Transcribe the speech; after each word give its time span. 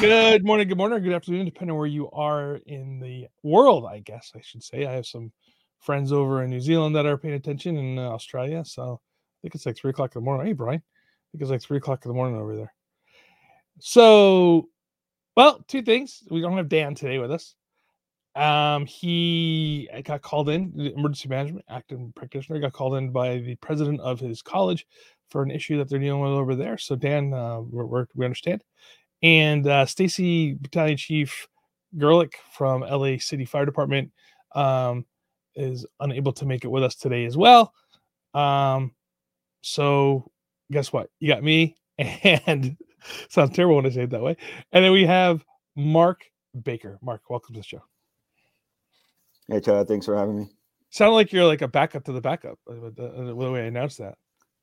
Good 0.00 0.46
morning, 0.46 0.66
good 0.66 0.78
morning, 0.78 1.02
good 1.02 1.12
afternoon, 1.12 1.44
depending 1.44 1.72
on 1.72 1.76
where 1.76 1.86
you 1.86 2.10
are 2.12 2.58
in 2.64 3.00
the 3.00 3.26
world, 3.42 3.84
I 3.84 3.98
guess 3.98 4.32
I 4.34 4.40
should 4.40 4.62
say. 4.62 4.86
I 4.86 4.92
have 4.92 5.04
some 5.04 5.30
friends 5.78 6.10
over 6.10 6.42
in 6.42 6.48
New 6.48 6.62
Zealand 6.62 6.96
that 6.96 7.04
are 7.04 7.18
paying 7.18 7.34
attention 7.34 7.76
in 7.76 7.98
uh, 7.98 8.08
Australia. 8.08 8.64
So 8.64 8.94
I 8.94 9.36
think 9.42 9.54
it's 9.54 9.66
like 9.66 9.76
three 9.76 9.90
o'clock 9.90 10.16
in 10.16 10.22
the 10.22 10.24
morning. 10.24 10.46
Hey, 10.46 10.54
Brian, 10.54 10.80
I 10.80 11.26
think 11.30 11.42
it's 11.42 11.50
like 11.50 11.60
three 11.60 11.76
o'clock 11.76 12.02
in 12.02 12.08
the 12.08 12.14
morning 12.14 12.40
over 12.40 12.56
there. 12.56 12.72
So, 13.78 14.70
well, 15.36 15.62
two 15.68 15.82
things. 15.82 16.22
We 16.30 16.40
don't 16.40 16.56
have 16.56 16.70
Dan 16.70 16.94
today 16.94 17.18
with 17.18 17.30
us. 17.30 17.54
Um, 18.34 18.86
he 18.86 19.86
got 20.04 20.22
called 20.22 20.48
in, 20.48 20.72
emergency 20.96 21.28
management 21.28 21.66
acting 21.68 22.10
practitioner, 22.16 22.58
got 22.58 22.72
called 22.72 22.94
in 22.94 23.10
by 23.10 23.36
the 23.36 23.56
president 23.56 24.00
of 24.00 24.18
his 24.18 24.40
college 24.40 24.86
for 25.28 25.42
an 25.42 25.50
issue 25.50 25.76
that 25.76 25.90
they're 25.90 25.98
dealing 25.98 26.22
with 26.22 26.32
over 26.32 26.54
there. 26.54 26.78
So, 26.78 26.96
Dan, 26.96 27.34
uh, 27.34 27.60
we're, 27.60 28.06
we 28.14 28.24
understand 28.24 28.64
and 29.22 29.66
uh, 29.66 29.86
Stacy 29.86 30.54
Battalion 30.54 30.96
Chief 30.96 31.48
Gerlich 31.96 32.34
from 32.52 32.82
LA 32.82 33.18
City 33.18 33.44
Fire 33.44 33.66
Department 33.66 34.10
um, 34.54 35.04
is 35.54 35.86
unable 36.00 36.32
to 36.32 36.46
make 36.46 36.64
it 36.64 36.70
with 36.70 36.82
us 36.82 36.94
today 36.94 37.24
as 37.24 37.36
well. 37.36 37.72
Um, 38.34 38.92
so 39.62 40.30
guess 40.70 40.92
what? 40.92 41.10
You 41.18 41.28
got 41.28 41.42
me, 41.42 41.76
and 41.98 42.76
sounds 43.28 43.54
terrible 43.54 43.76
when 43.76 43.86
I 43.86 43.90
say 43.90 44.02
it 44.02 44.10
that 44.10 44.22
way. 44.22 44.36
And 44.72 44.84
then 44.84 44.92
we 44.92 45.04
have 45.04 45.44
Mark 45.76 46.24
Baker. 46.62 46.98
Mark, 47.02 47.22
welcome 47.28 47.54
to 47.54 47.60
the 47.60 47.66
show. 47.66 47.82
Hey, 49.48 49.60
Todd. 49.60 49.88
Thanks 49.88 50.06
for 50.06 50.16
having 50.16 50.38
me. 50.38 50.46
Sound 50.90 51.14
like 51.14 51.32
you're 51.32 51.46
like 51.46 51.62
a 51.62 51.68
backup 51.68 52.04
to 52.04 52.12
the 52.12 52.20
backup 52.20 52.58
with 52.66 52.96
the, 52.96 53.08
the 53.08 53.34
way 53.34 53.62
I 53.62 53.66
announced 53.66 53.98
that. 53.98 54.16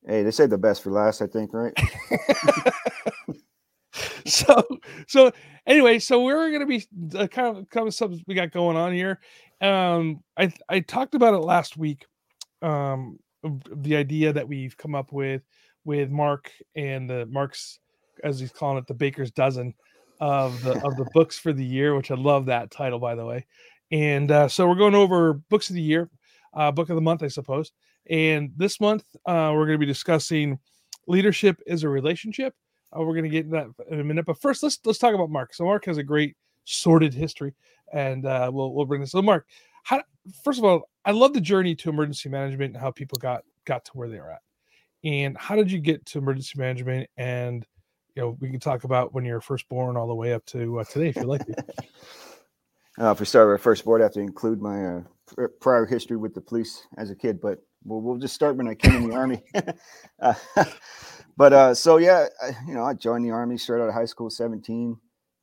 Hey, 0.05 0.23
they 0.23 0.31
say 0.31 0.45
the 0.45 0.57
best 0.57 0.83
for 0.83 0.91
last, 0.91 1.21
I 1.21 1.27
think, 1.27 1.53
right? 1.53 1.73
so 4.31 4.61
so 5.07 5.31
anyway 5.65 5.99
so 5.99 6.23
we're 6.23 6.49
going 6.49 6.59
to 6.59 6.65
be 6.65 6.85
uh, 7.17 7.27
kind 7.27 7.57
of 7.57 7.69
kind 7.69 7.87
of 7.87 7.93
something 7.93 8.21
we 8.27 8.35
got 8.35 8.51
going 8.51 8.75
on 8.75 8.93
here. 8.93 9.19
Um 9.61 10.21
i 10.37 10.51
i 10.69 10.81
talked 10.81 11.15
about 11.15 11.33
it 11.33 11.39
last 11.39 11.77
week 11.77 12.05
um 12.61 13.17
the 13.75 13.95
idea 13.95 14.33
that 14.33 14.47
we've 14.47 14.75
come 14.75 14.95
up 14.95 15.13
with 15.13 15.43
with 15.85 16.09
mark 16.09 16.51
and 16.75 17.09
the 17.09 17.25
mark's 17.27 17.79
as 18.23 18.39
he's 18.39 18.51
calling 18.51 18.77
it 18.77 18.87
the 18.87 18.93
baker's 18.93 19.31
dozen 19.31 19.73
of 20.19 20.61
the 20.63 20.73
of 20.85 20.97
the 20.97 21.07
books 21.13 21.39
for 21.39 21.53
the 21.53 21.63
year 21.63 21.95
which 21.95 22.11
i 22.11 22.15
love 22.15 22.47
that 22.47 22.69
title 22.69 22.99
by 22.99 23.15
the 23.15 23.25
way. 23.25 23.45
And 23.89 24.29
uh, 24.31 24.49
so 24.49 24.67
we're 24.67 24.75
going 24.75 24.95
over 24.95 25.35
books 25.35 25.69
of 25.69 25.75
the 25.75 25.81
year 25.81 26.09
uh, 26.53 26.71
book 26.71 26.89
of 26.89 26.95
the 26.95 27.01
month 27.01 27.23
i 27.23 27.29
suppose. 27.29 27.71
And 28.09 28.51
this 28.57 28.81
month 28.81 29.05
uh, 29.25 29.51
we're 29.53 29.65
going 29.65 29.79
to 29.79 29.85
be 29.85 29.85
discussing 29.85 30.59
leadership 31.07 31.61
is 31.65 31.83
a 31.83 31.89
relationship 31.89 32.53
uh, 32.95 33.01
we're 33.01 33.13
going 33.13 33.23
to 33.23 33.29
get 33.29 33.49
that 33.51 33.67
in 33.89 33.99
a 33.99 34.03
minute, 34.03 34.25
but 34.25 34.39
first 34.39 34.63
let's 34.63 34.79
let's 34.85 34.99
talk 34.99 35.13
about 35.13 35.29
Mark. 35.29 35.53
So 35.53 35.65
Mark 35.65 35.85
has 35.85 35.97
a 35.97 36.03
great 36.03 36.35
sordid 36.63 37.13
history, 37.13 37.53
and 37.93 38.25
uh, 38.25 38.49
we'll 38.53 38.73
we'll 38.73 38.85
bring 38.85 39.01
this. 39.01 39.11
So 39.11 39.21
Mark, 39.21 39.47
how, 39.83 40.03
first 40.43 40.59
of 40.59 40.65
all, 40.65 40.89
I 41.05 41.11
love 41.11 41.33
the 41.33 41.41
journey 41.41 41.75
to 41.75 41.89
emergency 41.89 42.29
management 42.29 42.73
and 42.73 42.81
how 42.81 42.91
people 42.91 43.17
got 43.19 43.43
got 43.65 43.85
to 43.85 43.91
where 43.93 44.09
they 44.09 44.17
are 44.17 44.31
at. 44.31 44.41
And 45.03 45.37
how 45.37 45.55
did 45.55 45.71
you 45.71 45.79
get 45.79 46.05
to 46.07 46.17
emergency 46.17 46.57
management? 46.57 47.09
And 47.17 47.65
you 48.15 48.23
know, 48.23 48.37
we 48.39 48.49
can 48.49 48.59
talk 48.59 48.83
about 48.83 49.13
when 49.13 49.25
you're 49.25 49.41
first 49.41 49.69
born 49.69 49.95
all 49.95 50.07
the 50.07 50.15
way 50.15 50.33
up 50.33 50.45
to 50.47 50.79
uh, 50.79 50.83
today, 50.83 51.09
if 51.09 51.15
you 51.17 51.23
like. 51.23 51.41
uh, 52.99 53.11
if 53.11 53.19
we 53.19 53.25
start 53.25 53.49
with 53.49 53.61
first 53.61 53.85
board, 53.85 54.01
I 54.01 54.05
have 54.05 54.13
to 54.13 54.21
include 54.21 54.61
my 54.61 54.85
uh, 54.85 55.01
prior 55.59 55.85
history 55.85 56.17
with 56.17 56.33
the 56.33 56.41
police 56.41 56.87
as 56.97 57.11
a 57.11 57.15
kid, 57.15 57.39
but 57.39 57.59
we'll, 57.85 58.01
we'll 58.01 58.17
just 58.17 58.33
start 58.33 58.55
when 58.55 58.67
I 58.67 58.73
came 58.73 58.95
in 59.03 59.09
the 59.09 59.15
army. 59.15 59.43
uh, 61.37 61.49
but 61.49 61.53
uh, 61.53 61.75
so 61.75 61.97
yeah, 61.97 62.27
I, 62.41 62.51
you 62.67 62.73
know, 62.73 62.83
I 62.83 62.93
joined 62.93 63.25
the 63.25 63.31
army 63.31 63.57
straight 63.57 63.81
out 63.81 63.89
of 63.89 63.93
high 63.93 64.05
school, 64.05 64.29
17. 64.29 64.97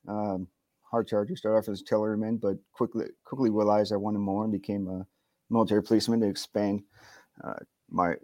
Um, 0.07 0.47
hard 0.91 1.07
charger, 1.07 1.35
started 1.35 1.57
off 1.59 1.69
as 1.69 1.81
a 1.81 1.83
artilleryman, 1.83 2.37
but 2.37 2.57
quickly 2.73 3.05
quickly 3.25 3.49
realized 3.49 3.93
I 3.93 3.97
wanted 3.97 4.19
more 4.19 4.43
and 4.43 4.53
became 4.53 4.87
a 4.87 5.07
military 5.49 5.83
policeman 5.83 6.21
to 6.21 6.27
expand 6.27 6.83
uh, 7.43 7.55
my 7.89 8.15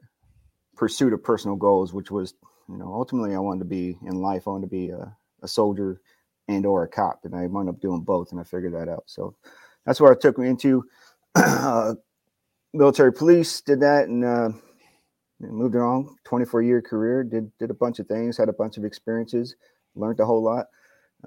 pursuit 0.76 1.14
of 1.14 1.24
personal 1.24 1.56
goals, 1.56 1.94
which 1.94 2.12
was, 2.12 2.34
you 2.70 2.78
know, 2.78 2.94
ultimately 2.94 3.36
I 3.36 3.40
wanted 3.40 3.60
to 3.60 3.66
be 3.66 3.98
in 4.06 4.22
life, 4.22 4.48
I 4.48 4.52
wanted 4.52 4.68
to 4.68 4.72
be 4.72 4.90
a, 4.90 5.16
a 5.44 5.48
soldier 5.48 6.02
and 6.48 6.66
or 6.66 6.84
a 6.84 6.88
cop, 6.88 7.22
and 7.26 7.36
I 7.36 7.48
wound 7.48 7.70
up 7.70 7.82
doing 7.82 8.02
both, 8.02 8.32
and 8.32 8.40
I 8.40 8.44
figured 8.44 8.74
that 8.74 8.90
out. 8.90 9.04
So 9.08 9.36
that's 9.86 10.02
where 10.02 10.12
it 10.14 10.22
took 10.22 10.38
me 10.38 10.50
into 10.50 10.84
uh, 11.36 11.96
military 12.74 13.14
police. 13.14 13.62
Did 13.62 13.82
that 13.82 14.08
and. 14.10 14.62
Moved 15.42 15.76
around 15.76 16.10
24 16.24 16.62
year 16.62 16.82
career 16.82 17.24
did 17.24 17.52
did 17.58 17.72
a 17.72 17.74
bunch 17.74 18.00
of 18.00 18.08
things 18.08 18.38
had 18.38 18.50
a 18.50 18.54
bunch 18.54 18.78
of 18.78 18.86
experiences 18.86 19.56
learned 19.96 20.20
a 20.20 20.26
whole 20.26 20.44
lot 20.44 20.68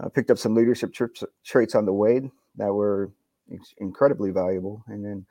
uh, 0.00 0.08
picked 0.08 0.30
up 0.30 0.38
some 0.38 0.54
leadership 0.54 0.92
tra- 0.92 1.08
traits 1.44 1.74
on 1.74 1.84
the 1.84 1.92
way 1.92 2.30
that 2.56 2.72
were 2.72 3.12
ex- 3.52 3.74
incredibly 3.78 4.30
valuable. 4.30 4.84
And 4.88 5.04
then 5.04 5.26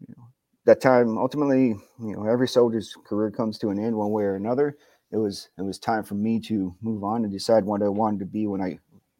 you 0.00 0.14
know 0.16 0.24
that 0.64 0.80
time 0.80 1.16
ultimately 1.16 1.68
you 1.68 2.16
know 2.16 2.26
every 2.26 2.48
soldier's 2.48 2.94
career 3.04 3.30
comes 3.30 3.58
to 3.58 3.70
an 3.70 3.78
end 3.78 3.96
one 3.96 4.10
way 4.10 4.24
or 4.24 4.36
another. 4.36 4.76
It 5.12 5.18
was 5.18 5.48
it 5.58 5.62
was 5.62 5.78
time 5.78 6.02
for 6.02 6.14
me 6.14 6.40
to 6.40 6.74
move 6.82 7.04
on 7.04 7.24
and 7.24 7.32
decide 7.32 7.64
what 7.64 7.82
i 7.82 7.88
wanted 7.88 8.18
to 8.18 8.26
be 8.26 8.46
when 8.46 8.60
i 8.60 8.78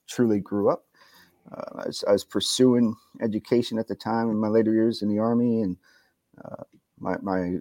truly 0.09 0.41
grew 0.41 0.69
up. 0.69 0.85
Uh, 1.51 1.83
I, 1.83 1.87
was, 1.87 2.05
I, 2.09 2.13
was, 2.13 2.25
pursuing 2.25 2.97
education 3.23 3.79
at 3.79 3.87
the 3.87 3.95
time 3.95 4.31
in 4.31 4.37
my 4.37 4.49
later 4.49 4.73
years 4.73 5.03
in 5.03 5.09
the 5.09 5.21
army 5.21 5.63
and 5.63 5.77
uh, 6.45 6.65
my, 6.99 7.17
my 7.23 7.61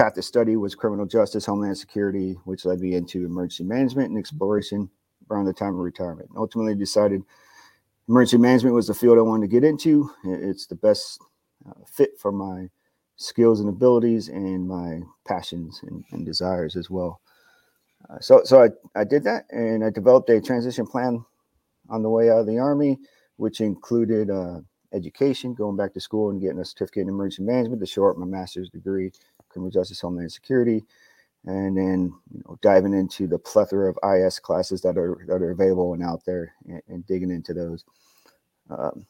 path 0.00 0.14
to 0.14 0.22
study 0.22 0.56
was 0.56 0.74
criminal 0.74 1.04
justice, 1.04 1.44
homeland 1.44 1.76
security, 1.76 2.32
which 2.44 2.64
led 2.64 2.80
me 2.80 2.94
into 2.94 3.26
emergency 3.26 3.64
management 3.64 4.08
and 4.08 4.18
exploration 4.18 4.88
around 5.30 5.44
the 5.44 5.52
time 5.52 5.74
of 5.74 5.80
retirement. 5.80 6.30
Ultimately, 6.34 6.74
decided 6.74 7.22
emergency 8.08 8.38
management 8.38 8.74
was 8.74 8.86
the 8.86 8.94
field 8.94 9.18
I 9.18 9.20
wanted 9.20 9.50
to 9.50 9.52
get 9.52 9.62
into. 9.62 10.10
It's 10.24 10.64
the 10.66 10.76
best 10.76 11.20
uh, 11.68 11.84
fit 11.86 12.12
for 12.18 12.32
my 12.32 12.70
skills 13.16 13.60
and 13.60 13.68
abilities 13.68 14.28
and 14.28 14.66
my 14.66 15.00
passions 15.28 15.80
and, 15.82 16.02
and 16.12 16.24
desires 16.24 16.76
as 16.76 16.88
well. 16.88 17.20
Uh, 18.08 18.18
so, 18.20 18.40
so 18.44 18.62
I, 18.62 18.70
I 18.98 19.04
did 19.04 19.22
that 19.24 19.44
and 19.50 19.84
I 19.84 19.90
developed 19.90 20.30
a 20.30 20.40
transition 20.40 20.86
plan 20.86 21.22
on 21.90 22.02
the 22.02 22.08
way 22.08 22.30
out 22.30 22.38
of 22.38 22.46
the 22.46 22.58
army, 22.58 22.98
which 23.36 23.60
included 23.60 24.30
uh, 24.30 24.60
education, 24.94 25.52
going 25.52 25.76
back 25.76 25.92
to 25.92 26.00
school 26.00 26.30
and 26.30 26.40
getting 26.40 26.58
a 26.58 26.64
certificate 26.64 27.02
in 27.02 27.10
emergency 27.10 27.42
management 27.42 27.80
to 27.80 27.86
show 27.86 28.08
up 28.08 28.16
my 28.16 28.24
master's 28.24 28.70
degree 28.70 29.12
criminal 29.50 29.70
justice, 29.70 30.00
homeland 30.00 30.32
security, 30.32 30.84
and 31.44 31.76
then 31.76 32.12
you 32.32 32.42
know 32.46 32.58
diving 32.62 32.94
into 32.94 33.26
the 33.26 33.38
plethora 33.38 33.90
of 33.90 33.98
IS 34.16 34.38
classes 34.38 34.80
that 34.80 34.96
are 34.96 35.24
that 35.26 35.42
are 35.42 35.50
available 35.50 35.92
and 35.92 36.02
out 36.02 36.24
there, 36.24 36.54
and, 36.66 36.82
and 36.88 37.06
digging 37.06 37.30
into 37.30 37.52
those. 37.52 37.84
Um, 38.70 39.06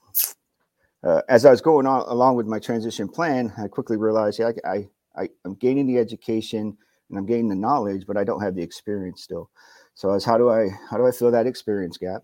uh, 1.02 1.22
as 1.28 1.44
I 1.44 1.50
was 1.50 1.60
going 1.60 1.86
on 1.86 2.02
along 2.08 2.36
with 2.36 2.46
my 2.46 2.58
transition 2.58 3.08
plan, 3.08 3.52
I 3.56 3.68
quickly 3.68 3.96
realized, 3.96 4.38
yeah, 4.38 4.50
I, 4.64 4.88
I, 5.16 5.28
I'm 5.44 5.54
gaining 5.54 5.86
the 5.86 5.98
education 5.98 6.76
and 7.08 7.18
I'm 7.18 7.26
gaining 7.26 7.48
the 7.48 7.54
knowledge, 7.54 8.04
but 8.06 8.16
I 8.16 8.24
don't 8.24 8.42
have 8.42 8.54
the 8.54 8.62
experience 8.62 9.22
still. 9.22 9.50
So, 9.94 10.12
as 10.12 10.24
how 10.24 10.38
do 10.38 10.50
I 10.50 10.68
how 10.90 10.96
do 10.96 11.06
I 11.06 11.10
fill 11.10 11.30
that 11.30 11.46
experience 11.46 11.96
gap 11.96 12.22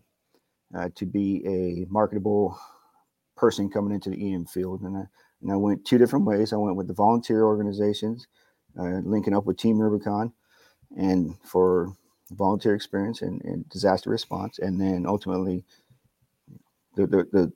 uh, 0.77 0.89
to 0.95 1.07
be 1.07 1.43
a 1.47 1.91
marketable 1.91 2.59
person 3.37 3.71
coming 3.71 3.95
into 3.95 4.11
the 4.11 4.35
EM 4.35 4.47
field? 4.47 4.83
And 4.83 4.97
I, 4.97 5.05
and 5.43 5.53
I 5.53 5.57
went 5.57 5.85
two 5.85 5.99
different 5.99 6.25
ways. 6.25 6.53
I 6.53 6.57
went 6.57 6.77
with 6.77 6.89
the 6.89 6.95
volunteer 6.95 7.45
organizations, 7.45 8.27
uh, 8.79 9.01
linking 9.05 9.35
up 9.35 9.47
with 9.47 9.59
Team 9.59 9.79
Rubicon, 9.79 10.33
and 10.97 11.37
for 11.43 11.93
volunteer 12.33 12.75
experience 12.75 13.23
and, 13.23 13.43
and 13.45 13.69
disaster 13.69 14.11
response, 14.11 14.59
and 14.59 14.81
then 14.81 15.07
ultimately, 15.07 15.65
the, 16.95 17.07
the 17.07 17.29
the 17.33 17.53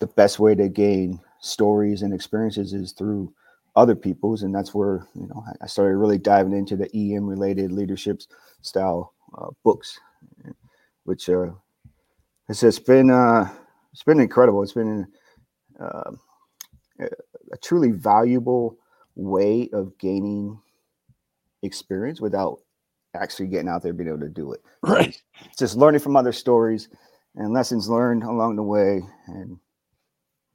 the 0.00 0.06
best 0.06 0.38
way 0.38 0.54
to 0.54 0.68
gain 0.68 1.20
stories 1.40 2.02
and 2.02 2.12
experiences 2.12 2.72
is 2.72 2.92
through 2.92 3.32
other 3.76 3.94
people's, 3.94 4.42
and 4.42 4.54
that's 4.54 4.74
where 4.74 5.06
you 5.14 5.26
know 5.28 5.44
I 5.60 5.66
started 5.66 5.96
really 5.96 6.18
diving 6.18 6.52
into 6.52 6.76
the 6.76 6.90
EM 6.94 7.26
related 7.26 7.72
leadership 7.72 8.20
style 8.62 9.14
uh, 9.36 9.48
books, 9.64 9.98
which 11.04 11.28
uh, 11.28 11.50
it's, 12.48 12.62
it's 12.62 12.78
been 12.78 13.10
uh, 13.10 13.48
it's 13.92 14.02
been 14.02 14.20
incredible. 14.20 14.62
It's 14.62 14.72
been 14.72 15.06
uh, 15.78 16.12
a 17.00 17.56
truly 17.62 17.90
valuable 17.90 18.76
way 19.16 19.68
of 19.72 19.96
gaining 19.98 20.58
experience 21.62 22.20
without 22.20 22.60
actually 23.14 23.48
getting 23.48 23.68
out 23.68 23.82
there 23.82 23.92
being 23.92 24.08
able 24.08 24.20
to 24.20 24.28
do 24.28 24.52
it. 24.52 24.60
Right. 24.82 25.20
It's 25.44 25.58
just 25.58 25.76
learning 25.76 26.00
from 26.00 26.16
other 26.16 26.32
stories 26.32 26.88
and 27.36 27.52
lessons 27.52 27.88
learned 27.88 28.22
along 28.22 28.56
the 28.56 28.62
way 28.62 29.02
and 29.26 29.58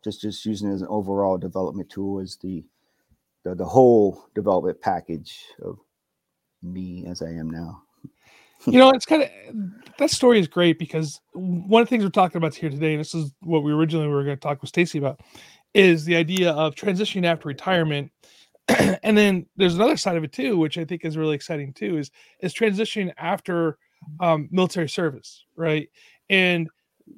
just 0.03 0.21
just 0.21 0.45
using 0.45 0.69
it 0.69 0.75
as 0.75 0.81
an 0.81 0.87
overall 0.89 1.37
development 1.37 1.89
tool 1.89 2.19
as 2.19 2.37
the 2.37 2.63
the, 3.43 3.55
the 3.55 3.65
whole 3.65 4.27
development 4.33 4.81
package 4.81 5.45
of 5.63 5.77
me 6.63 7.05
as 7.07 7.21
I 7.21 7.29
am 7.29 7.49
now. 7.49 7.83
you 8.65 8.79
know, 8.79 8.89
it's 8.89 9.05
kind 9.05 9.23
of 9.23 9.29
that 9.97 10.09
story 10.09 10.39
is 10.39 10.47
great 10.47 10.79
because 10.79 11.21
one 11.33 11.81
of 11.81 11.87
the 11.87 11.89
things 11.89 12.03
we're 12.03 12.09
talking 12.09 12.37
about 12.37 12.55
here 12.55 12.69
today, 12.69 12.93
and 12.93 12.99
this 12.99 13.13
is 13.13 13.31
what 13.41 13.63
we 13.63 13.71
originally 13.71 14.07
were 14.07 14.23
going 14.23 14.35
to 14.35 14.41
talk 14.41 14.61
with 14.61 14.69
Stacy 14.69 14.97
about, 14.97 15.19
is 15.75 16.05
the 16.05 16.15
idea 16.15 16.51
of 16.51 16.73
transitioning 16.73 17.25
after 17.25 17.49
retirement. 17.49 18.09
and 19.03 19.15
then 19.17 19.45
there's 19.57 19.75
another 19.75 19.97
side 19.97 20.15
of 20.15 20.23
it 20.23 20.31
too, 20.31 20.57
which 20.57 20.77
I 20.77 20.85
think 20.85 21.03
is 21.03 21.17
really 21.17 21.35
exciting 21.35 21.73
too, 21.73 21.97
is 21.97 22.09
is 22.39 22.53
transitioning 22.53 23.13
after 23.17 23.77
um, 24.21 24.47
military 24.51 24.89
service, 24.89 25.45
right? 25.55 25.89
And 26.29 26.69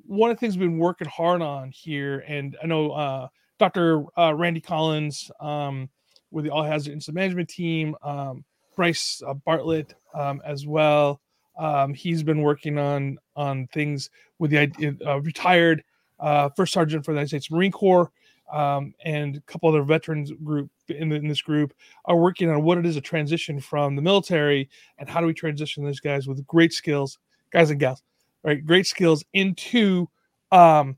one 0.06 0.32
of 0.32 0.36
the 0.36 0.40
things 0.40 0.58
we've 0.58 0.70
been 0.70 0.80
working 0.80 1.08
hard 1.08 1.42
on 1.42 1.72
here, 1.72 2.26
and 2.28 2.58
I 2.62 2.66
know 2.66 2.92
uh, 2.92 3.28
Dr. 3.60 4.04
Uh, 4.18 4.34
Randy 4.34 4.60
Collins 4.60 5.32
um, 5.40 5.88
with 6.32 6.44
the 6.44 6.52
All 6.52 6.64
Hazard 6.64 6.92
Incident 6.94 7.16
Management 7.16 7.50
team, 7.50 7.96
um, 8.02 8.44
Bryce 8.76 9.22
uh, 9.26 9.36
Bartlett 9.36 9.94
um, 10.14 10.42
as 10.44 10.66
well. 10.66 11.22
Um, 11.58 11.94
he's 11.94 12.24
been 12.24 12.42
working 12.42 12.78
on 12.80 13.20
on 13.36 13.68
things 13.68 14.10
with 14.40 14.52
the 14.52 14.98
uh, 15.06 15.22
retired 15.22 15.84
uh, 16.20 16.50
first 16.58 16.74
sergeant 16.74 17.06
for 17.06 17.12
the 17.12 17.18
United 17.18 17.30
States 17.30 17.52
Marine 17.52 17.72
Corps 17.72 18.12
um, 18.52 18.94
and 19.04 19.36
a 19.36 19.42
couple 19.42 19.70
other 19.70 19.84
veterans 19.84 20.32
group 20.44 20.70
in, 20.88 21.10
the, 21.10 21.16
in, 21.16 21.28
this 21.28 21.42
group 21.42 21.74
are 22.06 22.16
working 22.16 22.50
on 22.50 22.64
what 22.64 22.78
it 22.78 22.86
is 22.86 22.96
a 22.96 23.02
transition 23.02 23.60
from 23.60 23.96
the 23.96 24.02
military 24.02 24.70
and 24.98 25.10
how 25.10 25.20
do 25.20 25.28
we 25.28 25.34
transition 25.34 25.84
those 25.84 26.00
guys 26.00 26.28
with 26.28 26.46
great 26.48 26.72
skills, 26.72 27.20
guys 27.52 27.72
and 27.72 27.80
gals, 27.80 28.02
right? 28.44 28.66
Great 28.66 28.88
skills 28.88 29.24
into 29.34 30.08
um, 30.52 30.96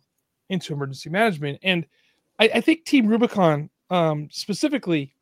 into 0.50 0.74
emergency 0.74 1.10
management. 1.10 1.60
And 1.64 1.86
I, 2.40 2.50
I 2.56 2.62
think 2.62 2.86
Team 2.86 3.08
Rubicon 3.08 3.70
um, 3.90 4.30
specifically 4.32 5.16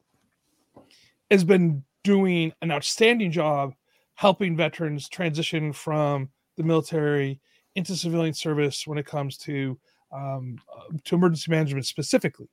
has 1.31 1.43
been 1.43 1.83
doing 2.03 2.53
an 2.61 2.71
outstanding 2.71 3.31
job 3.31 3.73
helping 4.15 4.55
veterans 4.55 5.07
transition 5.09 5.71
from 5.71 6.29
the 6.55 6.63
military 6.63 7.39
into 7.75 7.95
civilian 7.95 8.33
service 8.33 8.87
when 8.87 8.97
it 8.97 9.05
comes 9.05 9.37
to 9.37 9.77
um, 10.11 10.57
to 11.03 11.15
emergency 11.15 11.51
management 11.51 11.85
specifically. 11.85 12.49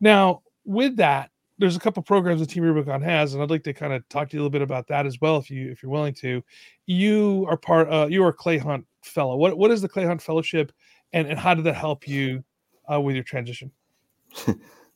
Now, 0.00 0.42
with 0.64 0.96
that, 0.96 1.30
there's 1.58 1.76
a 1.76 1.80
couple 1.80 2.02
programs 2.02 2.40
that 2.40 2.50
Team 2.50 2.64
Rubicon 2.64 3.00
has, 3.02 3.32
and 3.32 3.42
I'd 3.42 3.50
like 3.50 3.64
to 3.64 3.72
kind 3.72 3.92
of 3.92 4.06
talk 4.08 4.28
to 4.28 4.36
you 4.36 4.40
a 4.40 4.42
little 4.42 4.50
bit 4.50 4.62
about 4.62 4.86
that 4.88 5.06
as 5.06 5.20
well, 5.20 5.38
if 5.38 5.50
you 5.50 5.70
if 5.70 5.82
you're 5.82 5.90
willing 5.90 6.14
to. 6.14 6.42
You 6.86 7.46
are 7.48 7.56
part. 7.56 7.90
Uh, 7.90 8.06
you 8.10 8.22
are 8.24 8.28
a 8.28 8.32
Clay 8.32 8.58
Hunt 8.58 8.84
Fellow. 9.02 9.36
What 9.36 9.56
what 9.56 9.70
is 9.70 9.80
the 9.80 9.88
Clay 9.88 10.04
Hunt 10.04 10.20
Fellowship, 10.20 10.72
and 11.12 11.26
and 11.26 11.38
how 11.38 11.54
did 11.54 11.64
that 11.64 11.74
help 11.74 12.06
you 12.06 12.44
uh, 12.92 13.00
with 13.00 13.14
your 13.14 13.24
transition? 13.24 13.70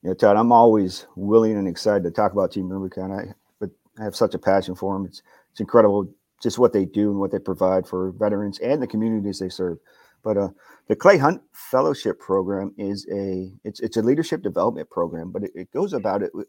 yeah, 0.02 0.14
Todd, 0.14 0.36
I'm 0.36 0.52
always 0.52 1.06
willing 1.16 1.56
and 1.56 1.66
excited 1.66 2.04
to 2.04 2.10
talk 2.10 2.32
about 2.32 2.52
Team 2.52 2.68
Rubicon. 2.68 3.10
I 3.10 3.32
but 3.58 3.70
I 3.98 4.04
have 4.04 4.16
such 4.16 4.34
a 4.34 4.38
passion 4.38 4.74
for 4.74 4.94
them. 4.94 5.06
It's 5.06 5.22
it's 5.50 5.60
incredible 5.60 6.12
just 6.42 6.58
what 6.58 6.72
they 6.72 6.84
do 6.84 7.10
and 7.10 7.20
what 7.20 7.30
they 7.30 7.38
provide 7.38 7.86
for 7.86 8.12
veterans 8.12 8.58
and 8.60 8.82
the 8.82 8.86
communities 8.86 9.38
they 9.38 9.48
serve. 9.48 9.78
But 10.22 10.36
uh, 10.36 10.48
the 10.88 10.96
Clay 10.96 11.18
Hunt 11.18 11.42
Fellowship 11.52 12.18
Program 12.18 12.74
is 12.76 13.06
a 13.12 13.52
it's 13.64 13.80
it's 13.80 13.96
a 13.96 14.02
leadership 14.02 14.42
development 14.42 14.90
program, 14.90 15.30
but 15.30 15.44
it, 15.44 15.52
it 15.54 15.70
goes 15.72 15.92
about 15.92 16.22
it 16.22 16.34
with, 16.34 16.48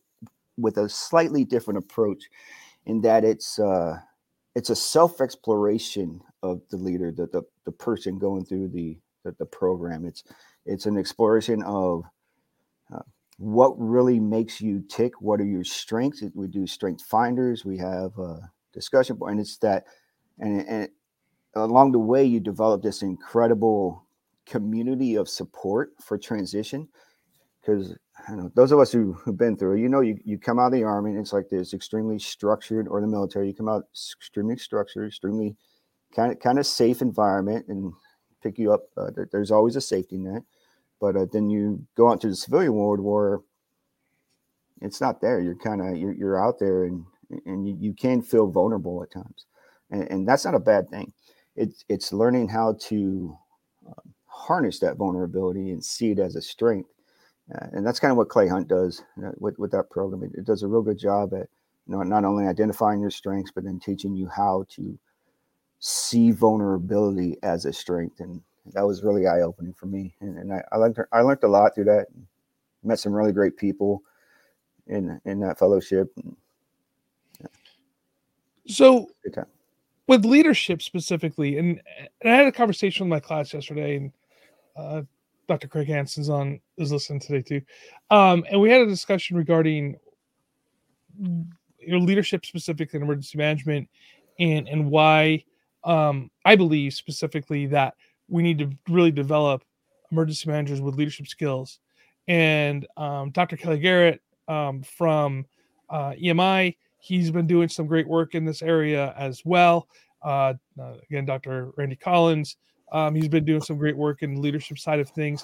with, 0.57 0.77
a 0.77 0.89
slightly 0.89 1.45
different 1.45 1.77
approach, 1.77 2.23
in 2.85 3.01
that 3.01 3.23
it's 3.23 3.59
uh, 3.59 3.97
it's 4.55 4.69
a 4.69 4.75
self 4.75 5.21
exploration 5.21 6.21
of 6.43 6.61
the 6.69 6.77
leader, 6.77 7.11
the, 7.11 7.27
the 7.27 7.43
the 7.65 7.71
person 7.71 8.19
going 8.19 8.45
through 8.45 8.69
the 8.69 8.97
the, 9.23 9.35
the 9.39 9.45
program. 9.45 10.05
It's 10.05 10.23
it's 10.65 10.85
an 10.85 10.97
exploration 10.97 11.63
of 11.63 12.03
uh, 12.93 12.99
what 13.37 13.73
really 13.77 14.19
makes 14.19 14.61
you 14.61 14.83
tick. 14.89 15.21
What 15.21 15.39
are 15.39 15.45
your 15.45 15.63
strengths? 15.63 16.23
We 16.33 16.47
do 16.47 16.67
strength 16.67 17.03
finders. 17.03 17.65
We 17.65 17.77
have 17.77 18.11
uh, 18.19 18.37
discussion. 18.73 19.17
And 19.21 19.39
it's 19.39 19.57
that, 19.57 19.85
and, 20.39 20.67
and 20.67 20.89
along 21.55 21.91
the 21.91 21.99
way, 21.99 22.23
you 22.23 22.39
develop 22.39 22.81
this 22.81 23.01
incredible 23.01 24.05
community 24.45 25.15
of 25.15 25.29
support 25.29 25.93
for 26.01 26.17
transition. 26.17 26.87
Because 27.59 27.95
those 28.55 28.71
of 28.71 28.79
us 28.79 28.91
who, 28.91 29.13
who've 29.13 29.37
been 29.37 29.55
through 29.55 29.75
you 29.75 29.87
know, 29.89 30.01
you, 30.01 30.17
you 30.25 30.37
come 30.37 30.59
out 30.59 30.67
of 30.67 30.71
the 30.71 30.83
army 30.83 31.11
and 31.11 31.19
it's 31.19 31.33
like 31.33 31.49
this 31.49 31.73
extremely 31.73 32.17
structured, 32.17 32.87
or 32.87 33.01
the 33.01 33.07
military, 33.07 33.47
you 33.47 33.53
come 33.53 33.69
out 33.69 33.85
extremely 34.19 34.57
structured, 34.57 35.07
extremely 35.07 35.55
kind 36.15 36.31
of 36.31 36.39
kind 36.39 36.59
of 36.59 36.65
safe 36.65 37.01
environment, 37.01 37.67
and 37.67 37.93
pick 38.41 38.57
you 38.57 38.73
up. 38.73 38.81
Uh, 38.97 39.11
there, 39.11 39.29
there's 39.31 39.51
always 39.51 39.75
a 39.75 39.81
safety 39.81 40.17
net, 40.17 40.43
but 40.99 41.15
uh, 41.15 41.25
then 41.31 41.49
you 41.49 41.85
go 41.95 42.09
out 42.09 42.19
to 42.21 42.29
the 42.29 42.35
civilian 42.35 42.73
world 42.73 42.99
where 42.99 43.39
it's 44.81 44.99
not 44.99 45.21
there. 45.21 45.39
You're 45.39 45.55
kind 45.55 45.81
of 45.81 45.97
you're, 45.97 46.13
you're 46.13 46.43
out 46.43 46.57
there 46.57 46.85
and 46.85 47.05
and 47.45 47.67
you, 47.67 47.77
you 47.79 47.93
can 47.93 48.21
feel 48.21 48.47
vulnerable 48.47 49.03
at 49.03 49.11
times, 49.11 49.45
and, 49.91 50.09
and 50.11 50.27
that's 50.27 50.45
not 50.45 50.55
a 50.55 50.59
bad 50.59 50.89
thing. 50.89 51.13
It's 51.55 51.83
it's 51.89 52.13
learning 52.13 52.49
how 52.49 52.77
to 52.81 53.37
um, 53.85 54.13
harness 54.25 54.79
that 54.79 54.97
vulnerability 54.97 55.71
and 55.71 55.83
see 55.83 56.11
it 56.11 56.19
as 56.19 56.35
a 56.35 56.41
strength, 56.41 56.89
uh, 57.53 57.67
and 57.73 57.85
that's 57.85 57.99
kind 57.99 58.11
of 58.11 58.17
what 58.17 58.29
Clay 58.29 58.47
Hunt 58.47 58.67
does 58.67 59.03
uh, 59.25 59.31
with 59.37 59.57
with 59.59 59.71
that 59.71 59.89
program. 59.89 60.23
It, 60.23 60.39
it, 60.39 60.45
does 60.45 60.63
a 60.63 60.67
real 60.67 60.81
good 60.81 60.97
job 60.97 61.33
at 61.33 61.49
you 61.87 61.95
know 61.95 62.03
not 62.03 62.25
only 62.25 62.47
identifying 62.47 63.01
your 63.01 63.11
strengths, 63.11 63.51
but 63.51 63.63
then 63.63 63.79
teaching 63.79 64.15
you 64.15 64.27
how 64.27 64.65
to 64.69 64.97
see 65.79 66.31
vulnerability 66.31 67.37
as 67.43 67.65
a 67.65 67.73
strength, 67.73 68.19
and 68.19 68.41
that 68.73 68.85
was 68.85 69.03
really 69.03 69.27
eye 69.27 69.41
opening 69.41 69.73
for 69.73 69.87
me. 69.87 70.15
And, 70.21 70.37
and 70.37 70.53
I, 70.53 70.63
I 70.71 70.77
learned 70.77 70.97
I 71.11 71.21
learned 71.21 71.43
a 71.43 71.47
lot 71.47 71.75
through 71.75 71.85
that. 71.85 72.07
Met 72.83 72.99
some 72.99 73.13
really 73.13 73.33
great 73.33 73.57
people 73.57 74.03
in 74.87 75.19
in 75.25 75.39
that 75.41 75.59
fellowship. 75.59 76.11
And, 76.17 76.35
so, 78.67 79.09
with 80.07 80.25
leadership 80.25 80.81
specifically, 80.81 81.57
and, 81.57 81.81
and 82.21 82.33
I 82.33 82.35
had 82.35 82.47
a 82.47 82.51
conversation 82.51 83.05
with 83.05 83.11
my 83.11 83.19
class 83.19 83.53
yesterday, 83.53 83.97
and 83.97 84.11
uh, 84.75 85.01
Dr. 85.47 85.67
Craig 85.67 85.87
Hanson's 85.87 86.29
on 86.29 86.59
is 86.77 86.91
listening 86.91 87.19
today 87.19 87.41
too, 87.41 87.61
um, 88.09 88.43
and 88.49 88.59
we 88.59 88.69
had 88.69 88.81
a 88.81 88.87
discussion 88.87 89.37
regarding 89.37 89.97
your 91.79 91.99
leadership 91.99 92.45
specifically 92.45 92.97
in 92.97 93.03
emergency 93.03 93.37
management, 93.37 93.87
and 94.39 94.67
and 94.67 94.89
why 94.89 95.43
um, 95.83 96.29
I 96.45 96.55
believe 96.55 96.93
specifically 96.93 97.67
that 97.67 97.95
we 98.27 98.43
need 98.43 98.59
to 98.59 98.71
really 98.89 99.11
develop 99.11 99.63
emergency 100.11 100.49
managers 100.49 100.81
with 100.81 100.95
leadership 100.95 101.27
skills. 101.27 101.79
And 102.27 102.87
um, 102.97 103.31
Dr. 103.31 103.57
Kelly 103.57 103.79
Garrett 103.79 104.21
um, 104.47 104.83
from 104.83 105.45
uh, 105.89 106.13
EMI 106.13 106.75
he's 107.01 107.31
been 107.31 107.47
doing 107.47 107.67
some 107.67 107.87
great 107.87 108.07
work 108.07 108.35
in 108.35 108.45
this 108.45 108.61
area 108.61 109.13
as 109.17 109.41
well. 109.43 109.87
Uh, 110.23 110.53
uh, 110.79 110.93
again, 111.09 111.25
Dr. 111.25 111.71
Randy 111.77 111.95
Collins, 111.95 112.57
um, 112.91 113.15
he's 113.15 113.27
been 113.27 113.45
doing 113.45 113.61
some 113.61 113.77
great 113.77 113.97
work 113.97 114.21
in 114.21 114.35
the 114.35 114.39
leadership 114.39 114.77
side 114.77 114.99
of 114.99 115.09
things. 115.09 115.43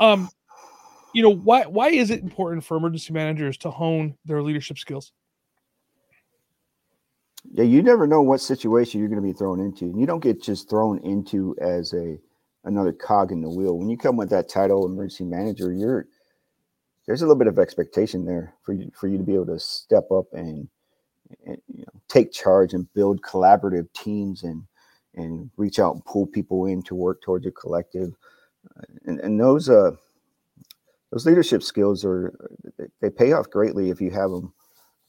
Um, 0.00 0.28
you 1.12 1.22
know, 1.22 1.30
why 1.30 1.62
why 1.62 1.90
is 1.90 2.10
it 2.10 2.22
important 2.22 2.64
for 2.64 2.76
emergency 2.76 3.12
managers 3.12 3.56
to 3.58 3.70
hone 3.70 4.16
their 4.24 4.42
leadership 4.42 4.78
skills? 4.78 5.12
Yeah, 7.52 7.64
you 7.64 7.82
never 7.82 8.06
know 8.06 8.22
what 8.22 8.40
situation 8.40 9.00
you're 9.00 9.08
going 9.08 9.22
to 9.22 9.26
be 9.26 9.36
thrown 9.36 9.60
into. 9.60 9.86
You 9.96 10.06
don't 10.06 10.22
get 10.22 10.42
just 10.42 10.68
thrown 10.68 10.98
into 11.04 11.54
as 11.60 11.92
a 11.92 12.18
another 12.64 12.92
cog 12.92 13.30
in 13.30 13.42
the 13.42 13.48
wheel. 13.48 13.78
When 13.78 13.88
you 13.88 13.96
come 13.96 14.16
with 14.16 14.30
that 14.30 14.48
title, 14.48 14.86
emergency 14.86 15.24
manager, 15.24 15.72
you're 15.72 16.08
there's 17.06 17.22
a 17.22 17.26
little 17.26 17.38
bit 17.38 17.48
of 17.48 17.58
expectation 17.58 18.24
there 18.24 18.54
for 18.62 18.72
you 18.72 18.90
for 18.94 19.08
you 19.08 19.18
to 19.18 19.24
be 19.24 19.34
able 19.34 19.46
to 19.46 19.58
step 19.60 20.10
up 20.10 20.26
and, 20.32 20.68
and 21.46 21.58
you 21.68 21.84
know, 21.86 22.00
take 22.08 22.32
charge 22.32 22.74
and 22.74 22.92
build 22.94 23.22
collaborative 23.22 23.92
teams 23.94 24.42
and 24.42 24.64
and 25.14 25.50
reach 25.56 25.78
out 25.78 25.94
and 25.94 26.04
pull 26.04 26.26
people 26.26 26.66
in 26.66 26.82
to 26.82 26.94
work 26.94 27.22
towards 27.22 27.46
a 27.46 27.50
collective. 27.52 28.12
Uh, 28.76 28.82
and, 29.06 29.20
and 29.20 29.40
those 29.40 29.68
uh 29.68 29.92
those 31.12 31.26
leadership 31.26 31.62
skills 31.62 32.04
are 32.04 32.34
they 33.00 33.10
pay 33.10 33.32
off 33.32 33.50
greatly 33.50 33.90
if 33.90 34.00
you 34.00 34.10
have 34.10 34.30
them 34.30 34.52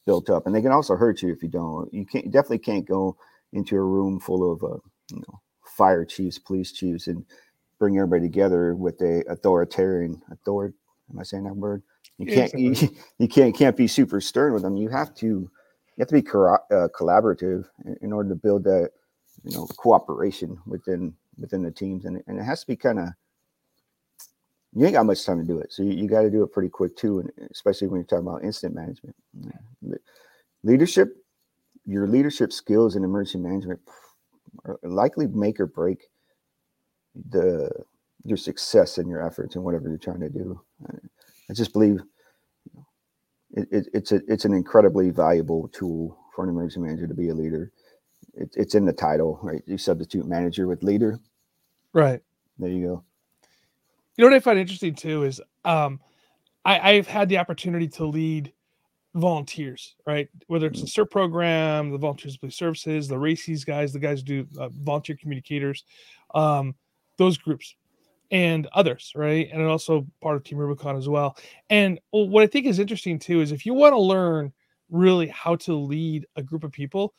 built 0.05 0.29
up, 0.29 0.45
and 0.45 0.55
they 0.55 0.61
can 0.61 0.71
also 0.71 0.95
hurt 0.95 1.21
you 1.21 1.31
if 1.31 1.41
you 1.41 1.49
don't. 1.49 1.91
You 1.93 2.05
can't 2.05 2.31
definitely 2.31 2.59
can't 2.59 2.87
go 2.87 3.17
into 3.53 3.75
a 3.75 3.81
room 3.81 4.19
full 4.19 4.51
of 4.51 4.63
uh, 4.63 4.77
you 5.11 5.17
know 5.27 5.41
fire 5.65 6.05
chiefs, 6.05 6.37
police 6.39 6.71
chiefs, 6.71 7.07
and 7.07 7.25
bring 7.79 7.97
everybody 7.97 8.21
together 8.23 8.75
with 8.75 9.01
a 9.01 9.23
authoritarian 9.29 10.21
author 10.31 10.73
Am 11.11 11.19
I 11.19 11.23
saying 11.23 11.43
that 11.43 11.55
word? 11.55 11.83
You 12.17 12.27
can't 12.27 12.53
you, 12.59 12.75
you, 13.19 13.27
can't 13.27 13.55
can't 13.55 13.77
be 13.77 13.87
super 13.87 14.21
stern 14.21 14.53
with 14.53 14.63
them. 14.63 14.77
You 14.77 14.89
have 14.89 15.13
to 15.15 15.25
you 15.27 15.49
have 15.99 16.07
to 16.09 16.21
be 16.21 16.27
uh, 16.27 16.87
collaborative 16.97 17.65
in, 18.01 18.11
order 18.11 18.29
to 18.29 18.35
build 18.35 18.63
that 18.65 18.91
you 19.43 19.55
know 19.55 19.67
cooperation 19.77 20.57
within 20.65 21.13
within 21.37 21.63
the 21.63 21.71
teams, 21.71 22.05
and, 22.05 22.21
and 22.27 22.39
it 22.39 22.43
has 22.43 22.61
to 22.61 22.67
be 22.67 22.75
kind 22.75 22.99
of 22.99 23.09
you 24.73 24.85
ain't 24.85 24.95
got 24.95 25.05
much 25.05 25.25
time 25.25 25.39
to 25.39 25.45
do 25.45 25.59
it, 25.59 25.71
so 25.71 25.83
you, 25.83 25.91
you 25.91 26.07
got 26.07 26.21
to 26.21 26.29
do 26.29 26.43
it 26.43 26.51
pretty 26.51 26.69
quick 26.69 26.95
too, 26.97 27.19
and 27.19 27.31
especially 27.51 27.87
when 27.87 27.99
you're 27.99 28.07
talking 28.07 28.27
about 28.27 28.43
incident 28.43 28.75
management. 28.75 29.15
Leadership 30.63 31.15
your 31.85 32.07
leadership 32.07 32.51
skills 32.51 32.95
in 32.95 33.03
emergency 33.03 33.37
management 33.37 33.79
are 34.65 34.79
likely 34.83 35.27
make 35.27 35.59
or 35.59 35.67
break 35.67 36.09
the 37.29 37.69
your 38.25 38.37
success 38.37 38.97
and 38.97 39.07
your 39.07 39.25
efforts 39.25 39.55
and 39.55 39.63
whatever 39.63 39.87
you're 39.87 39.97
trying 39.97 40.19
to 40.19 40.29
do. 40.29 40.59
I 40.89 41.53
just 41.53 41.73
believe 41.73 42.01
it, 43.51 43.67
it, 43.71 43.87
it's 43.93 44.11
a, 44.11 44.21
it's 44.27 44.45
an 44.45 44.53
incredibly 44.53 45.11
valuable 45.11 45.69
tool 45.69 46.17
for 46.35 46.43
an 46.43 46.49
emergency 46.49 46.79
manager 46.79 47.07
to 47.07 47.13
be 47.13 47.29
a 47.29 47.33
leader. 47.33 47.71
It, 48.33 48.49
it's 48.55 48.75
in 48.75 48.83
the 48.83 48.93
title, 48.93 49.39
right? 49.43 49.61
You 49.65 49.77
substitute 49.77 50.27
manager 50.27 50.67
with 50.67 50.83
leader. 50.83 51.19
Right. 51.93 52.21
There 52.57 52.69
you 52.69 52.85
go. 52.85 53.03
You 54.17 54.23
know 54.23 54.31
what 54.31 54.35
I 54.35 54.39
find 54.39 54.59
interesting 54.59 54.95
too 54.95 55.23
is 55.23 55.39
um, 55.63 55.99
I, 56.65 56.91
I've 56.91 57.07
had 57.07 57.29
the 57.29 57.37
opportunity 57.37 57.87
to 57.89 58.05
lead 58.05 58.51
volunteers, 59.13 59.95
right? 60.05 60.27
Whether 60.47 60.67
it's 60.67 60.81
the 60.81 60.87
CERT 60.87 61.11
program, 61.11 61.91
the 61.91 61.97
volunteers 61.97 62.37
police 62.37 62.55
services, 62.55 63.07
the 63.07 63.17
RACES 63.17 63.63
guys, 63.63 63.93
the 63.93 63.99
guys 63.99 64.19
who 64.19 64.25
do 64.25 64.47
uh, 64.59 64.69
volunteer 64.69 65.15
communicators, 65.15 65.83
um, 66.33 66.75
those 67.17 67.37
groups 67.37 67.75
and 68.31 68.67
others, 68.73 69.11
right? 69.15 69.47
And 69.51 69.61
also 69.63 70.05
part 70.21 70.35
of 70.35 70.43
Team 70.43 70.57
Rubicon 70.57 70.97
as 70.97 71.07
well. 71.07 71.37
And 71.69 71.99
what 72.11 72.43
I 72.43 72.47
think 72.47 72.65
is 72.65 72.79
interesting 72.79 73.19
too 73.19 73.41
is 73.41 73.51
if 73.51 73.65
you 73.65 73.73
want 73.73 73.93
to 73.93 73.99
learn 73.99 74.53
really 74.89 75.27
how 75.27 75.55
to 75.57 75.73
lead 75.73 76.25
a 76.35 76.43
group 76.43 76.63
of 76.63 76.71
people, 76.71 77.13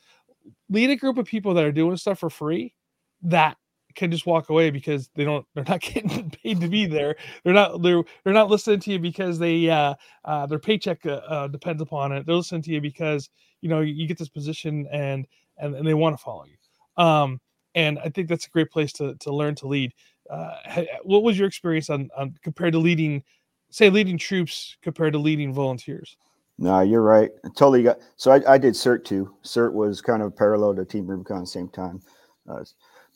lead 0.69 0.91
a 0.91 0.97
group 0.97 1.19
of 1.19 1.27
people 1.27 1.55
that 1.55 1.65
are 1.65 1.73
doing 1.73 1.97
stuff 1.97 2.19
for 2.19 2.31
free 2.31 2.75
that 3.23 3.57
can 3.97 4.11
just 4.11 4.27
walk 4.27 4.51
away 4.51 4.71
because 4.71 5.11
they 5.15 5.25
don't 5.25 5.45
they're 5.55 5.65
not 5.65 5.81
getting 5.81 6.31
paid 6.31 6.61
to 6.61 6.69
be 6.69 6.87
there 6.87 7.17
they're 7.43 7.55
not 7.55 7.83
they're 7.83 8.03
they're 8.23 8.35
not 8.35 8.51
listening 8.51 8.79
to 8.79 8.93
you 8.93 8.99
because 8.99 9.39
they 9.39 9.69
uh, 9.69 9.95
uh 10.25 10.47
their 10.47 10.59
paycheck 10.59 11.05
uh, 11.07 11.21
uh, 11.29 11.49
depends 11.49 11.83
upon 11.83 12.13
it 12.13 12.25
they're 12.27 12.37
listening 12.37 12.63
to 12.63 12.71
you 12.71 12.81
because 12.81 13.31
you 13.63 13.69
know 13.69 13.81
you 13.81 14.07
get 14.07 14.19
this 14.19 14.29
position 14.29 14.87
and 14.93 15.27
and, 15.59 15.75
and 15.75 15.87
they 15.87 15.95
want 15.95 16.17
to 16.17 16.23
follow 16.23 16.45
you 16.45 17.03
um 17.03 17.41
and 17.75 17.99
i 18.01 18.09
think 18.09 18.29
that's 18.29 18.47
a 18.47 18.51
great 18.51 18.71
place 18.71 18.93
to 18.93 19.15
to 19.17 19.35
learn 19.35 19.55
to 19.55 19.67
lead 19.67 19.93
uh 20.31 20.85
what 21.03 21.23
was 21.23 21.39
your 21.39 21.49
experience 21.49 21.91
on, 21.91 22.09
on 22.17 22.35
compared 22.43 22.73
to 22.73 22.79
leading 22.79 23.23
say 23.71 23.91
leading 23.91 24.19
troops 24.19 24.77
compared 24.83 25.13
to 25.13 25.19
leading 25.19 25.53
volunteers 25.53 26.17
no, 26.59 26.81
you're 26.81 27.03
right. 27.03 27.31
I 27.45 27.49
totally 27.49 27.83
got. 27.83 27.99
So 28.17 28.31
I, 28.31 28.55
I 28.55 28.59
did 28.59 28.75
CERT 28.75 29.05
too. 29.05 29.35
CERT 29.45 29.75
was 29.75 30.01
kind 30.01 30.23
of 30.23 30.35
parallel 30.35 30.75
to 30.77 30.85
Team 30.87 31.07
Rubicon 31.07 31.45
same 31.45 31.69
time. 31.69 32.01
Uh, 32.49 32.65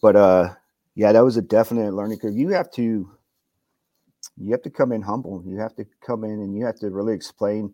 but 0.03 0.17
uh, 0.17 0.55
yeah, 0.95 1.13
that 1.13 1.25
was 1.25 1.37
a 1.37 1.43
definite 1.43 1.95
learning 1.95 2.19
curve. 2.19 2.37
You 2.37 2.51
have 2.51 2.71
to 2.73 3.11
you 4.37 4.53
have 4.53 4.63
to 4.63 4.71
come 4.71 4.93
in 4.93 5.01
humble. 5.01 5.43
You 5.47 5.59
have 5.59 5.75
to 5.77 5.87
come 6.05 6.25
in 6.25 6.31
and 6.31 6.55
you 6.55 6.65
have 6.67 6.79
to 6.81 6.91
really 6.91 7.15
explain 7.15 7.73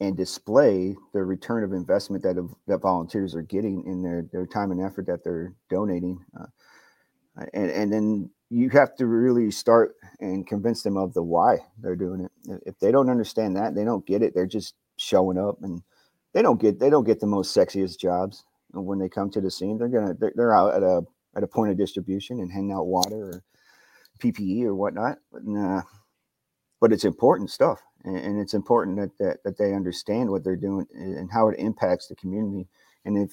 and 0.00 0.16
display 0.16 0.96
the 1.12 1.22
return 1.22 1.62
of 1.62 1.72
investment 1.72 2.22
that 2.22 2.36
that 2.66 2.78
volunteers 2.78 3.34
are 3.34 3.42
getting 3.42 3.84
in 3.84 4.02
their 4.02 4.26
their 4.32 4.46
time 4.46 4.70
and 4.70 4.80
effort 4.80 5.06
that 5.06 5.22
they're 5.22 5.54
donating, 5.68 6.24
uh, 6.40 6.46
and 7.36 7.70
and 7.70 7.92
then 7.92 8.30
you 8.50 8.70
have 8.70 8.94
to 8.96 9.06
really 9.06 9.50
start 9.50 9.96
and 10.20 10.46
convince 10.46 10.82
them 10.82 10.96
of 10.96 11.14
the 11.14 11.22
why 11.22 11.58
they're 11.78 11.96
doing 11.96 12.20
it. 12.20 12.62
If 12.66 12.78
they 12.78 12.92
don't 12.92 13.10
understand 13.10 13.56
that, 13.56 13.74
they 13.74 13.84
don't 13.84 14.06
get 14.06 14.22
it. 14.22 14.34
They're 14.34 14.46
just 14.46 14.74
showing 14.96 15.38
up, 15.38 15.62
and 15.62 15.82
they 16.32 16.42
don't 16.42 16.60
get 16.60 16.78
they 16.78 16.90
don't 16.90 17.04
get 17.04 17.20
the 17.20 17.26
most 17.26 17.56
sexiest 17.56 17.98
jobs 17.98 18.44
And 18.72 18.86
when 18.86 18.98
they 18.98 19.08
come 19.08 19.30
to 19.30 19.40
the 19.40 19.50
scene. 19.50 19.78
They're 19.78 19.88
gonna 19.88 20.14
they're, 20.14 20.32
they're 20.36 20.54
out 20.54 20.74
at 20.74 20.82
a 20.82 21.02
at 21.36 21.42
a 21.42 21.48
point 21.48 21.72
of 21.72 21.78
distribution 21.78 22.40
and 22.40 22.52
handing 22.52 22.72
out 22.72 22.86
water 22.86 23.16
or 23.16 23.44
PPE 24.20 24.64
or 24.64 24.74
whatnot. 24.74 25.18
But, 25.32 25.42
uh, 25.58 25.82
but 26.80 26.92
it's 26.92 27.04
important 27.04 27.50
stuff, 27.50 27.80
and, 28.04 28.18
and 28.18 28.40
it's 28.40 28.54
important 28.54 28.98
that, 28.98 29.18
that 29.18 29.42
that 29.44 29.58
they 29.58 29.74
understand 29.74 30.30
what 30.30 30.44
they're 30.44 30.56
doing 30.56 30.86
and 30.94 31.30
how 31.32 31.48
it 31.48 31.58
impacts 31.58 32.08
the 32.08 32.16
community. 32.16 32.68
And 33.04 33.18
if 33.18 33.32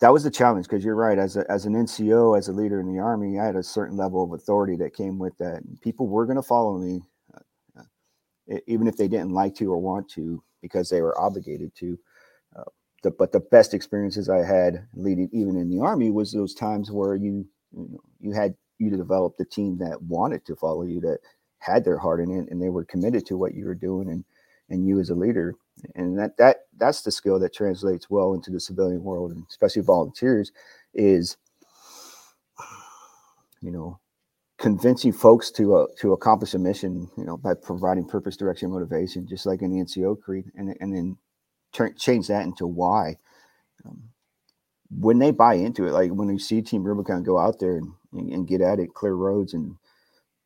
that 0.00 0.12
was 0.12 0.24
the 0.24 0.30
challenge, 0.30 0.66
because 0.66 0.84
you're 0.84 0.94
right, 0.96 1.18
as 1.18 1.36
a, 1.36 1.50
as 1.50 1.66
an 1.66 1.74
NCO, 1.74 2.36
as 2.38 2.48
a 2.48 2.52
leader 2.52 2.80
in 2.80 2.92
the 2.92 3.00
army, 3.00 3.38
I 3.38 3.46
had 3.46 3.56
a 3.56 3.62
certain 3.62 3.96
level 3.96 4.22
of 4.24 4.32
authority 4.32 4.76
that 4.76 4.94
came 4.94 5.18
with 5.18 5.36
that. 5.38 5.62
People 5.82 6.08
were 6.08 6.26
going 6.26 6.36
to 6.36 6.42
follow 6.42 6.78
me, 6.78 7.02
uh, 7.34 7.82
uh, 8.52 8.58
even 8.66 8.88
if 8.88 8.96
they 8.96 9.08
didn't 9.08 9.32
like 9.32 9.54
to 9.56 9.72
or 9.72 9.78
want 9.78 10.08
to, 10.10 10.42
because 10.62 10.90
they 10.90 11.02
were 11.02 11.18
obligated 11.20 11.74
to 11.76 11.98
the, 13.04 13.12
but 13.12 13.32
the 13.32 13.40
best 13.40 13.74
experiences 13.74 14.28
I 14.28 14.44
had 14.44 14.88
leading 14.94 15.30
even 15.32 15.56
in 15.56 15.70
the 15.70 15.80
army 15.80 16.10
was 16.10 16.32
those 16.32 16.54
times 16.54 16.90
where 16.90 17.14
you 17.14 17.46
you, 17.72 17.88
know, 17.92 18.00
you 18.20 18.32
had 18.32 18.56
you 18.78 18.90
to 18.90 18.96
develop 18.96 19.36
the 19.36 19.44
team 19.44 19.78
that 19.78 20.02
wanted 20.02 20.44
to 20.46 20.56
follow 20.56 20.84
you 20.84 21.00
that 21.02 21.20
had 21.60 21.84
their 21.84 21.98
heart 21.98 22.20
in 22.20 22.30
it 22.32 22.50
and 22.50 22.60
they 22.60 22.70
were 22.70 22.84
committed 22.84 23.26
to 23.26 23.36
what 23.38 23.54
you 23.54 23.66
were 23.66 23.76
doing 23.76 24.10
and 24.10 24.24
and 24.70 24.88
you 24.88 25.00
as 25.00 25.10
a 25.10 25.16
leader 25.16 25.54
and 25.94 26.18
that 26.18 26.36
that 26.36 26.56
that's 26.76 27.02
the 27.02 27.10
skill 27.10 27.38
that 27.38 27.54
translates 27.54 28.08
well 28.08 28.34
into 28.34 28.50
the 28.50 28.60
civilian 28.60 29.02
world 29.02 29.32
and 29.32 29.44
especially 29.50 29.82
volunteers 29.82 30.52
is 30.94 31.36
you 33.60 33.70
know 33.70 33.98
convincing 34.58 35.12
folks 35.12 35.50
to 35.50 35.74
uh, 35.74 35.86
to 35.98 36.12
accomplish 36.12 36.54
a 36.54 36.58
mission 36.58 37.08
you 37.16 37.24
know 37.24 37.36
by 37.36 37.54
providing 37.54 38.06
purpose 38.06 38.36
direction 38.36 38.70
motivation 38.70 39.26
just 39.26 39.46
like 39.46 39.62
in 39.62 39.70
the 39.70 39.84
nco 39.84 40.20
creed 40.20 40.44
and, 40.54 40.76
and 40.80 40.94
then 40.94 41.16
turn, 41.74 41.94
change 41.96 42.28
that 42.28 42.46
into 42.46 42.66
why. 42.66 43.18
Um, 43.84 44.04
when 44.88 45.18
they 45.18 45.32
buy 45.32 45.54
into 45.54 45.86
it, 45.86 45.92
like 45.92 46.10
when 46.12 46.30
you 46.30 46.38
see 46.38 46.62
Team 46.62 46.84
Rubicon 46.84 47.22
go 47.22 47.38
out 47.38 47.58
there 47.58 47.76
and, 47.76 47.92
and, 48.12 48.46
get 48.46 48.60
at 48.60 48.78
it, 48.78 48.94
clear 48.94 49.14
roads 49.14 49.52
and 49.52 49.76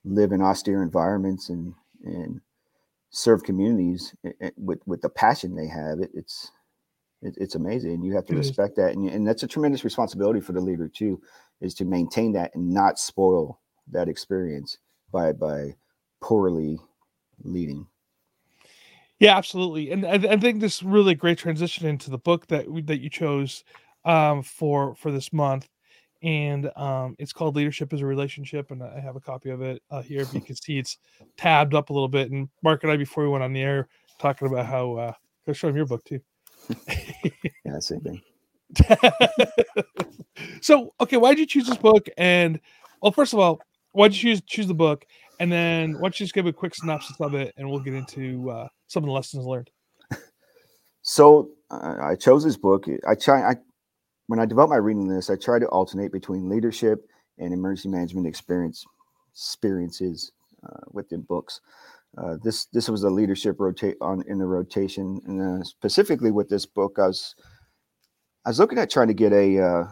live 0.04 0.32
in 0.32 0.40
austere 0.40 0.82
environments 0.82 1.50
and 1.50 1.74
and 2.04 2.40
serve 3.18 3.42
communities 3.42 4.14
with 4.56 4.78
with 4.86 5.02
the 5.02 5.08
passion 5.08 5.56
they 5.56 5.66
have, 5.66 5.98
it, 6.00 6.10
it's 6.14 6.52
it, 7.20 7.34
it's 7.38 7.56
amazing. 7.56 7.94
And 7.94 8.04
you 8.04 8.14
have 8.14 8.26
to 8.26 8.36
respect 8.36 8.76
that, 8.76 8.94
and, 8.94 9.08
and 9.10 9.26
that's 9.26 9.42
a 9.42 9.48
tremendous 9.48 9.84
responsibility 9.84 10.40
for 10.40 10.52
the 10.52 10.60
leader 10.60 10.88
too, 10.88 11.20
is 11.60 11.74
to 11.74 11.84
maintain 11.84 12.32
that 12.32 12.54
and 12.54 12.72
not 12.72 12.98
spoil 12.98 13.60
that 13.90 14.08
experience 14.08 14.78
by 15.12 15.32
by 15.32 15.74
poorly 16.20 16.78
leading. 17.42 17.86
Yeah, 19.18 19.36
absolutely, 19.36 19.90
and 19.90 20.06
I, 20.06 20.34
I 20.34 20.36
think 20.36 20.60
this 20.60 20.82
really 20.82 21.16
great 21.16 21.38
transition 21.38 21.88
into 21.88 22.10
the 22.10 22.18
book 22.18 22.46
that 22.46 22.66
that 22.86 23.00
you 23.00 23.10
chose 23.10 23.64
um, 24.04 24.42
for 24.42 24.94
for 24.94 25.10
this 25.10 25.32
month, 25.32 25.68
and 26.22 26.70
um, 26.76 27.14
it's 27.18 27.32
called 27.32 27.56
"Leadership 27.56 27.92
is 27.92 28.00
a 28.00 28.06
Relationship," 28.06 28.70
and 28.70 28.82
I 28.82 29.00
have 29.00 29.16
a 29.16 29.20
copy 29.20 29.50
of 29.50 29.62
it 29.62 29.82
uh, 29.90 30.02
here. 30.02 30.24
you 30.32 30.40
can 30.40 30.56
see 30.56 30.78
it's 30.78 30.98
tabbed 31.36 31.74
up 31.74 31.90
a 31.90 31.92
little 31.92 32.08
bit. 32.08 32.30
And 32.30 32.48
Mark 32.62 32.82
and 32.82 32.92
I, 32.92 32.96
before 32.96 33.24
we 33.24 33.30
went 33.30 33.44
on 33.44 33.52
the 33.52 33.62
air, 33.62 33.88
talking 34.18 34.48
about 34.48 34.66
how 34.66 34.94
uh, 34.94 35.12
go 35.46 35.52
show 35.52 35.68
him 35.68 35.76
your 35.76 35.86
book 35.86 36.04
too. 36.04 36.20
yeah, 37.64 37.78
same 37.78 38.00
thing. 38.00 38.20
so, 40.60 40.92
okay, 41.00 41.16
why 41.16 41.30
did 41.30 41.38
you 41.38 41.46
choose 41.46 41.66
this 41.66 41.78
book? 41.78 42.08
And 42.18 42.60
well, 43.00 43.12
first 43.12 43.32
of 43.32 43.38
all, 43.38 43.60
why 43.92 44.08
did 44.08 44.22
you 44.22 44.34
choose 44.34 44.42
choose 44.46 44.66
the 44.66 44.74
book? 44.74 45.06
And 45.40 45.52
then 45.52 45.94
why 45.94 46.00
don't 46.00 46.20
you 46.20 46.24
just 46.24 46.34
give 46.34 46.46
a 46.46 46.52
quick 46.52 46.74
synopsis 46.74 47.16
of 47.20 47.34
it, 47.34 47.54
and 47.56 47.70
we'll 47.70 47.80
get 47.80 47.94
into 47.94 48.50
uh, 48.50 48.68
some 48.88 49.04
of 49.04 49.06
the 49.06 49.12
lessons 49.12 49.44
learned. 49.44 49.70
So 51.02 51.52
uh, 51.70 51.94
I 52.02 52.16
chose 52.16 52.44
this 52.44 52.58
book. 52.58 52.84
I 53.08 53.14
try. 53.14 53.52
I 53.52 53.56
when 54.28 54.38
I 54.38 54.46
develop 54.46 54.70
my 54.70 54.76
reading 54.76 55.08
list, 55.08 55.30
I 55.30 55.36
try 55.36 55.58
to 55.58 55.66
alternate 55.68 56.12
between 56.12 56.48
leadership 56.48 57.08
and 57.38 57.52
emergency 57.52 57.88
management 57.88 58.26
experience 58.26 58.84
experiences 59.32 60.32
uh, 60.62 60.84
within 60.92 61.22
books. 61.22 61.60
Uh, 62.16 62.36
this 62.42 62.66
this 62.66 62.88
was 62.88 63.04
a 63.04 63.10
leadership 63.10 63.56
rotate 63.58 63.96
on 64.00 64.22
in 64.28 64.38
the 64.38 64.46
rotation, 64.46 65.20
and 65.26 65.62
uh, 65.62 65.64
specifically 65.64 66.30
with 66.30 66.48
this 66.48 66.66
book, 66.66 66.98
I 66.98 67.06
was 67.06 67.34
I 68.44 68.50
was 68.50 68.58
looking 68.58 68.78
at 68.78 68.90
trying 68.90 69.08
to 69.08 69.14
get 69.14 69.32
a, 69.32 69.58
uh, 69.58 69.84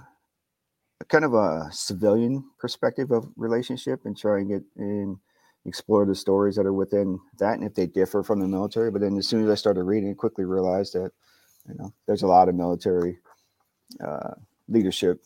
a 1.00 1.04
kind 1.08 1.24
of 1.24 1.34
a 1.34 1.68
civilian 1.72 2.44
perspective 2.58 3.10
of 3.10 3.28
relationship 3.36 4.00
and 4.04 4.16
trying 4.16 4.50
it 4.50 4.62
in 4.76 5.18
explore 5.66 6.06
the 6.06 6.14
stories 6.14 6.56
that 6.56 6.64
are 6.64 6.72
within 6.72 7.18
that 7.38 7.54
and 7.54 7.64
if 7.64 7.74
they 7.74 7.86
differ 7.86 8.22
from 8.22 8.38
the 8.38 8.46
military. 8.46 8.90
But 8.90 9.00
then 9.00 9.16
as 9.16 9.26
soon 9.26 9.44
as 9.44 9.50
I 9.50 9.56
started 9.56 9.82
reading, 9.82 10.10
I 10.10 10.14
quickly 10.14 10.44
realized 10.44 10.92
that 10.92 11.10
you 11.68 11.74
know 11.78 11.92
there's 12.06 12.22
a 12.22 12.26
lot 12.28 12.48
of 12.48 12.54
military 12.54 13.18
uh, 14.04 14.34
leadership 14.68 15.24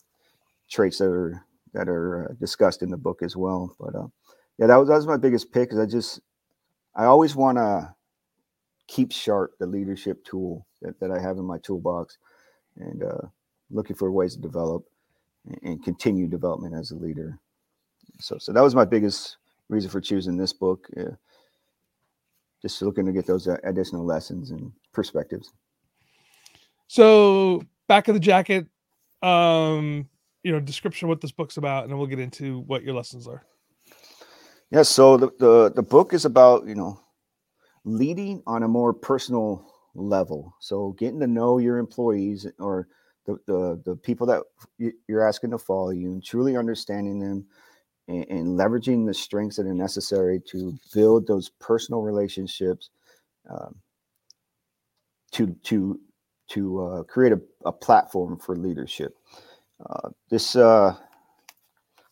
traits 0.69 0.99
that 0.99 1.09
are 1.09 1.45
that 1.73 1.87
are 1.87 2.29
uh, 2.29 2.33
discussed 2.39 2.81
in 2.81 2.89
the 2.89 2.97
book 2.97 3.21
as 3.23 3.35
well. 3.35 3.75
But 3.79 3.95
uh, 3.95 4.07
yeah, 4.57 4.67
that 4.67 4.77
was 4.77 4.89
that 4.89 4.95
was 4.95 5.07
my 5.07 5.17
biggest 5.17 5.51
pick 5.51 5.69
because 5.69 5.79
I 5.79 5.85
just 5.85 6.21
I 6.95 7.05
always 7.05 7.35
want 7.35 7.57
to 7.57 7.93
keep 8.87 9.11
sharp 9.11 9.57
the 9.59 9.65
leadership 9.65 10.23
tool 10.25 10.65
that, 10.81 10.99
that 10.99 11.11
I 11.11 11.19
have 11.19 11.37
in 11.37 11.45
my 11.45 11.57
toolbox 11.59 12.17
and 12.77 13.03
uh, 13.03 13.27
looking 13.69 13.95
for 13.95 14.11
ways 14.11 14.35
to 14.35 14.41
develop 14.41 14.83
and, 15.45 15.59
and 15.63 15.83
continue 15.83 16.27
development 16.27 16.75
as 16.75 16.91
a 16.91 16.95
leader. 16.95 17.39
So 18.19 18.37
so 18.37 18.51
that 18.53 18.61
was 18.61 18.75
my 18.75 18.85
biggest 18.85 19.37
reason 19.69 19.89
for 19.89 20.01
choosing 20.01 20.37
this 20.37 20.53
book. 20.53 20.87
Uh, 20.97 21.15
just 22.61 22.81
looking 22.81 23.05
to 23.05 23.11
get 23.11 23.25
those 23.25 23.47
uh, 23.47 23.57
additional 23.63 24.05
lessons 24.05 24.51
and 24.51 24.71
perspectives. 24.93 25.51
So, 26.87 27.63
back 27.91 28.07
of 28.07 28.13
the 28.13 28.21
jacket, 28.21 28.67
um, 29.21 30.07
you 30.43 30.51
know, 30.53 30.61
description 30.61 31.07
of 31.07 31.09
what 31.09 31.19
this 31.19 31.33
book's 31.33 31.57
about, 31.57 31.83
and 31.83 31.91
then 31.91 31.97
we'll 31.97 32.07
get 32.07 32.19
into 32.19 32.61
what 32.61 32.83
your 32.83 32.93
lessons 32.93 33.27
are. 33.27 33.45
Yeah. 34.69 34.83
So 34.83 35.17
the 35.17 35.29
the 35.39 35.73
the 35.75 35.83
book 35.83 36.13
is 36.13 36.23
about 36.23 36.65
you 36.67 36.75
know 36.75 37.01
leading 37.83 38.41
on 38.47 38.63
a 38.63 38.67
more 38.67 38.93
personal 38.93 39.65
level. 39.93 40.55
So 40.61 40.95
getting 40.97 41.19
to 41.19 41.27
know 41.27 41.57
your 41.57 41.79
employees 41.79 42.47
or 42.59 42.87
the, 43.25 43.37
the, 43.45 43.81
the 43.85 43.95
people 43.97 44.25
that 44.27 44.43
you're 45.07 45.27
asking 45.27 45.51
to 45.51 45.57
follow 45.57 45.89
you 45.89 46.13
and 46.13 46.23
truly 46.23 46.55
understanding 46.55 47.19
them 47.19 47.45
and, 48.07 48.25
and 48.29 48.59
leveraging 48.59 49.05
the 49.05 49.13
strengths 49.13 49.57
that 49.57 49.65
are 49.65 49.73
necessary 49.73 50.39
to 50.51 50.77
build 50.93 51.27
those 51.27 51.49
personal 51.59 52.01
relationships 52.03 52.89
um, 53.49 53.75
to 55.33 55.47
to 55.63 55.99
to 56.51 56.81
uh, 56.83 57.03
create 57.03 57.33
a, 57.33 57.41
a 57.65 57.71
platform 57.71 58.37
for 58.37 58.55
leadership. 58.55 59.15
Uh, 59.85 60.09
this 60.29 60.55
uh, 60.55 60.95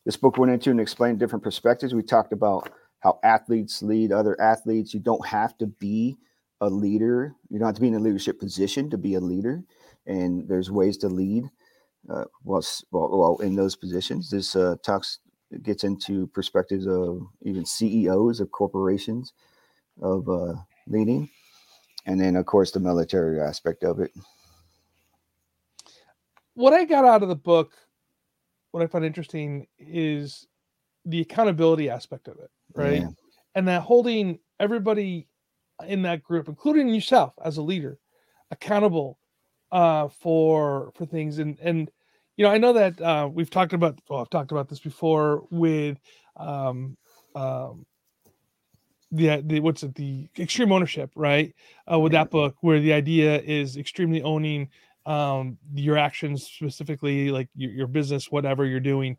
this 0.05 0.17
book 0.17 0.38
went 0.38 0.51
into 0.51 0.72
and 0.72 0.79
explained 0.79 1.19
different 1.19 1.43
perspectives. 1.43 1.93
We 1.93 2.03
talked 2.03 2.34
about 2.34 2.72
how 3.00 3.19
athletes 3.24 3.81
lead 3.81 4.12
other 4.12 4.39
athletes. 4.41 4.93
You 4.93 5.00
don't 5.00 5.25
have 5.25 5.58
to 5.60 5.67
be 5.67 6.17
a 6.62 6.69
leader. 6.69 7.36
You 7.50 7.60
don't 7.60 7.67
have 7.67 7.75
to 7.75 7.81
be 7.81 7.88
in 7.88 7.96
a 7.96 8.00
leadership 8.00 8.39
position 8.39 8.89
to 8.89 8.98
be 8.98 9.15
a 9.15 9.19
leader, 9.19 9.63
and 10.05 10.48
there's 10.48 10.72
ways 10.72 10.98
to 10.98 11.08
lead. 11.08 11.46
Uh, 12.10 12.25
well, 12.43 12.63
well, 12.91 13.38
in 13.41 13.55
those 13.55 13.75
positions, 13.75 14.29
this 14.29 14.55
uh, 14.55 14.75
talks 14.84 15.19
gets 15.63 15.84
into 15.84 16.27
perspectives 16.27 16.88
of 16.88 17.22
even 17.41 17.65
CEOs 17.65 18.39
of 18.39 18.51
corporations 18.51 19.34
of 20.01 20.29
uh, 20.29 20.53
leading, 20.88 21.29
and 22.10 22.20
then 22.20 22.36
of 22.36 22.46
course 22.48 22.72
the 22.72 22.80
military 22.80 23.39
aspect 23.39 23.84
of 23.84 24.00
it. 24.00 24.12
What 26.56 26.74
I 26.74 26.84
got 26.84 27.06
out 27.06 27.22
of 27.22 27.30
the 27.30 27.36
book, 27.36 27.74
what 28.72 28.82
I 28.82 28.88
found 28.88 29.06
interesting 29.06 29.68
is 29.78 30.48
the 31.06 31.22
accountability 31.22 31.88
aspect 31.88 32.28
of 32.28 32.39
it, 32.39 32.50
right? 32.74 33.01
Yeah. 33.01 33.10
And 33.54 33.68
that 33.68 33.84
holding 33.84 34.39
everybody 34.60 35.28
in 35.88 36.01
that 36.01 36.24
group, 36.24 36.48
including 36.48 36.89
yourself 36.89 37.34
as 37.46 37.58
a 37.58 37.62
leader, 37.62 38.00
accountable 38.50 39.20
uh, 39.72 40.08
for 40.08 40.92
for 40.96 41.06
things. 41.06 41.38
And 41.38 41.60
and 41.62 41.92
you 42.38 42.44
know, 42.44 42.51
I 42.51 42.58
know 42.58 42.74
that 42.74 43.00
uh, 43.00 43.30
we've 43.32 43.51
talked 43.51 43.74
about. 43.74 44.00
Well, 44.10 44.22
I've 44.22 44.32
talked 44.32 44.51
about 44.51 44.68
this 44.68 44.80
before 44.80 45.44
with 45.51 46.00
um, 46.38 46.98
um, 47.36 47.86
the 49.12 49.42
the 49.46 49.60
what's 49.60 49.84
it 49.84 49.96
the 49.96 50.30
extreme 50.38 50.72
ownership, 50.72 51.12
right? 51.16 51.54
Uh, 51.92 52.00
with 52.00 52.12
that 52.12 52.30
book, 52.30 52.56
where 52.62 52.80
the 52.80 52.94
idea 52.94 53.42
is 53.42 53.78
extremely 53.78 54.22
owning 54.22 54.70
um, 55.06 55.58
your 55.74 55.98
actions, 55.98 56.44
specifically 56.44 57.32
like 57.32 57.50
your, 57.56 57.72
your 57.72 57.88
business, 57.88 58.32
whatever 58.32 58.66
you're 58.66 58.80
doing. 58.80 59.18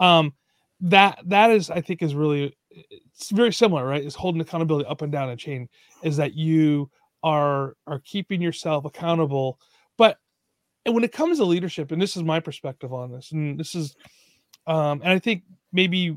Um, 0.00 0.34
that 0.80 1.18
that 1.26 1.50
is, 1.50 1.70
I 1.70 1.80
think, 1.80 2.02
is 2.02 2.14
really 2.14 2.56
it's 2.70 3.30
very 3.30 3.52
similar, 3.52 3.86
right? 3.86 4.04
Is 4.04 4.14
holding 4.14 4.40
accountability 4.40 4.88
up 4.88 5.02
and 5.02 5.12
down 5.12 5.30
a 5.30 5.36
chain 5.36 5.68
is 6.02 6.16
that 6.16 6.34
you 6.34 6.90
are 7.22 7.76
are 7.86 8.00
keeping 8.04 8.40
yourself 8.40 8.84
accountable. 8.84 9.58
But 9.96 10.18
and 10.84 10.94
when 10.94 11.04
it 11.04 11.12
comes 11.12 11.38
to 11.38 11.44
leadership, 11.44 11.92
and 11.92 12.00
this 12.00 12.16
is 12.16 12.22
my 12.22 12.40
perspective 12.40 12.92
on 12.92 13.12
this, 13.12 13.32
and 13.32 13.58
this 13.58 13.74
is 13.74 13.94
um, 14.66 15.00
and 15.02 15.10
I 15.10 15.18
think 15.18 15.42
maybe 15.72 16.16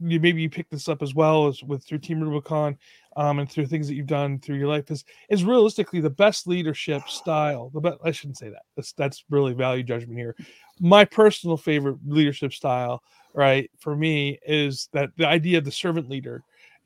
maybe 0.00 0.42
you 0.42 0.50
pick 0.50 0.68
this 0.68 0.88
up 0.88 1.02
as 1.02 1.14
well 1.14 1.46
as 1.46 1.62
with 1.62 1.84
through 1.84 1.98
Team 1.98 2.20
Rubicon 2.20 2.76
um, 3.16 3.38
and 3.38 3.50
through 3.50 3.66
things 3.66 3.88
that 3.88 3.94
you've 3.94 4.06
done 4.06 4.38
through 4.38 4.56
your 4.56 4.68
life 4.68 4.90
is 4.90 5.04
is 5.30 5.44
realistically 5.44 6.00
the 6.00 6.10
best 6.10 6.46
leadership 6.46 7.08
style. 7.08 7.70
The 7.72 7.80
best 7.80 7.98
I 8.04 8.10
shouldn't 8.10 8.38
say 8.38 8.50
that. 8.50 8.62
That's 8.74 8.92
that's 8.92 9.24
really 9.30 9.54
value 9.54 9.82
judgment 9.82 10.18
here. 10.18 10.36
My 10.80 11.04
personal 11.04 11.56
favorite 11.56 11.98
leadership 12.06 12.52
style 12.52 13.02
right 13.32 13.70
for 13.78 13.94
me 13.96 14.38
is 14.46 14.88
that 14.92 15.10
the 15.16 15.26
idea 15.26 15.58
of 15.58 15.64
the 15.64 15.70
servant 15.70 16.08
leader 16.08 16.42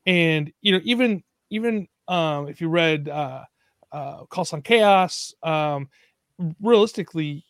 and 0.06 0.52
you 0.60 0.72
know 0.72 0.80
even 0.84 1.22
even 1.50 1.86
um 2.08 2.48
if 2.48 2.60
you 2.60 2.68
read 2.68 3.08
uh 3.08 3.44
uh 3.92 4.24
Call 4.26 4.44
Sign 4.44 4.62
Chaos 4.62 5.34
um 5.42 5.88
realistically 6.60 7.44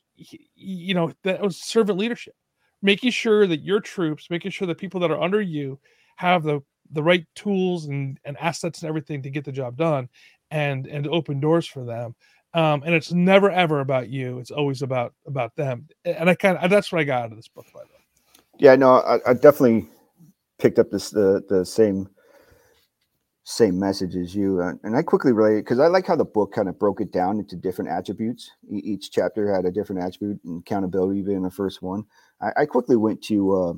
you 0.55 0.95
know 0.95 1.13
that 1.25 1.41
was 1.41 1.59
servant 1.59 1.99
leadership 1.99 2.35
making 2.83 3.11
sure 3.11 3.47
that 3.47 3.63
your 3.63 3.81
troops 3.81 4.29
making 4.31 4.51
sure 4.51 4.67
that 4.67 4.79
people 4.79 5.01
that 5.01 5.11
are 5.11 5.21
under 5.21 5.41
you 5.41 5.79
have 6.17 6.43
the 6.43 6.61
the 6.93 7.03
right 7.03 7.25
tools 7.37 7.87
and, 7.87 8.19
and 8.25 8.37
assets 8.39 8.83
and 8.83 8.89
everything 8.89 9.23
to 9.23 9.31
get 9.31 9.45
the 9.45 9.53
job 9.53 9.77
done 9.77 10.09
and 10.51 10.87
and 10.87 11.07
open 11.07 11.41
doors 11.41 11.67
for 11.67 11.85
them 11.85 12.15
um, 12.53 12.83
and 12.85 12.95
it's 12.95 13.13
never 13.13 13.51
ever 13.51 13.81
about 13.81 14.09
you 14.09 14.39
it's 14.39 14.51
always 14.51 14.83
about 14.83 15.15
about 15.27 15.55
them 15.57 15.87
and 16.05 16.29
i 16.29 16.35
kind 16.35 16.59
of 16.59 16.71
that's 16.71 16.91
what 16.91 17.01
i 17.01 17.05
got 17.05 17.25
out 17.25 17.31
of 17.31 17.37
this 17.37 17.49
book 17.49 17.67
by 17.73 17.81
the 17.81 17.87
way 17.87 18.01
yeah, 18.61 18.77
no, 18.77 18.97
I, 18.97 19.19
I 19.27 19.33
definitely 19.33 19.89
picked 20.59 20.79
up 20.79 20.91
this 20.91 21.09
the 21.09 21.43
the 21.49 21.65
same 21.65 22.11
same 23.43 23.81
message 23.81 24.15
as 24.15 24.35
you, 24.35 24.61
uh, 24.61 24.75
and 24.85 24.95
I 24.95 25.03
quickly 25.03 25.33
related 25.33 25.65
because 25.65 25.81
I 25.81 25.87
like 25.87 26.07
how 26.07 26.15
the 26.15 26.27
book 26.27 26.53
kind 26.53 26.69
of 26.69 26.79
broke 26.79 27.01
it 27.01 27.11
down 27.11 27.39
into 27.39 27.57
different 27.57 27.91
attributes. 27.91 28.51
Each 28.71 29.11
chapter 29.11 29.53
had 29.53 29.65
a 29.65 29.73
different 29.73 30.03
attribute, 30.03 30.41
and 30.45 30.61
accountability 30.61 31.23
being 31.23 31.43
the 31.43 31.51
first 31.51 31.81
one. 31.81 32.05
I, 32.41 32.63
I 32.63 32.67
quickly 32.67 32.97
went 32.97 33.23
to 33.25 33.55
uh, 33.55 33.73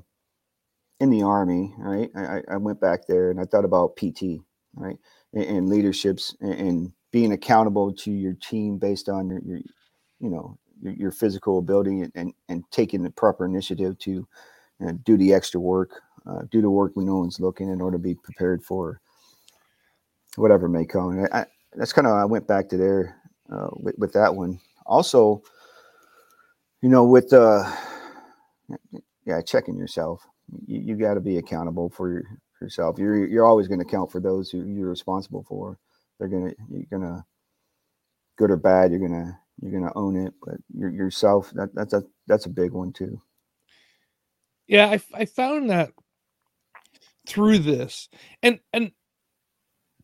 in 1.00 1.10
the 1.10 1.22
army, 1.22 1.74
right? 1.78 2.10
I, 2.16 2.42
I 2.50 2.56
went 2.56 2.80
back 2.80 3.06
there 3.06 3.30
and 3.30 3.40
I 3.40 3.44
thought 3.44 3.64
about 3.64 3.96
PT, 3.96 4.40
right, 4.74 4.98
and, 5.32 5.44
and 5.44 5.68
leaderships 5.68 6.36
and, 6.40 6.54
and, 6.54 6.92
being 7.12 7.32
accountable 7.32 7.92
to 7.92 8.10
your 8.10 8.32
team 8.32 8.78
based 8.78 9.10
on 9.10 9.28
your, 9.28 9.38
your 9.44 9.58
you 10.18 10.30
know, 10.30 10.56
your, 10.80 10.94
your 10.94 11.10
physical 11.10 11.58
ability 11.58 12.00
and, 12.00 12.12
and 12.14 12.32
and 12.48 12.64
taking 12.70 13.02
the 13.02 13.10
proper 13.10 13.44
initiative 13.44 13.98
to 13.98 14.26
do 15.04 15.16
the 15.16 15.32
extra 15.32 15.60
work, 15.60 16.00
uh, 16.26 16.42
do 16.50 16.60
the 16.60 16.70
work 16.70 16.92
when 16.94 17.06
no 17.06 17.16
one's 17.16 17.40
looking 17.40 17.68
in 17.68 17.80
order 17.80 17.96
to 17.96 18.02
be 18.02 18.14
prepared 18.14 18.64
for 18.64 19.00
whatever 20.36 20.68
may 20.68 20.84
come. 20.84 21.26
I, 21.32 21.40
I, 21.40 21.46
that's 21.74 21.92
kind 21.92 22.06
of 22.06 22.14
I 22.14 22.24
went 22.24 22.46
back 22.46 22.68
to 22.70 22.76
there 22.76 23.16
uh, 23.52 23.68
with, 23.72 23.96
with, 23.98 24.12
that 24.12 24.34
one. 24.34 24.60
Also, 24.86 25.42
you 26.80 26.88
know, 26.88 27.04
with 27.04 27.32
uh, 27.32 27.70
yeah, 29.26 29.40
checking 29.42 29.76
yourself. 29.76 30.26
You, 30.66 30.80
you 30.80 30.96
got 30.96 31.14
to 31.14 31.20
be 31.20 31.38
accountable 31.38 31.90
for 31.90 32.10
your, 32.10 32.22
yourself. 32.60 32.98
You're 32.98 33.26
you're 33.26 33.44
always 33.46 33.68
going 33.68 33.80
to 33.80 33.86
count 33.86 34.12
for 34.12 34.20
those 34.20 34.50
who 34.50 34.64
you're 34.64 34.88
responsible 34.88 35.44
for. 35.48 35.78
They're 36.18 36.28
gonna 36.28 36.52
you're 36.70 36.86
gonna 36.90 37.24
good 38.36 38.50
or 38.50 38.56
bad. 38.56 38.90
You're 38.90 39.00
gonna 39.00 39.38
you're 39.60 39.72
gonna 39.72 39.92
own 39.94 40.16
it. 40.16 40.34
But 40.44 40.56
your, 40.76 40.90
yourself 40.90 41.50
that 41.54 41.74
that's 41.74 41.92
a 41.92 42.02
that's 42.26 42.46
a 42.46 42.50
big 42.50 42.72
one 42.72 42.92
too. 42.92 43.20
Yeah, 44.66 44.86
I, 44.86 45.00
I 45.14 45.24
found 45.26 45.70
that 45.70 45.90
through 47.26 47.58
this, 47.58 48.08
and 48.42 48.60
and 48.72 48.92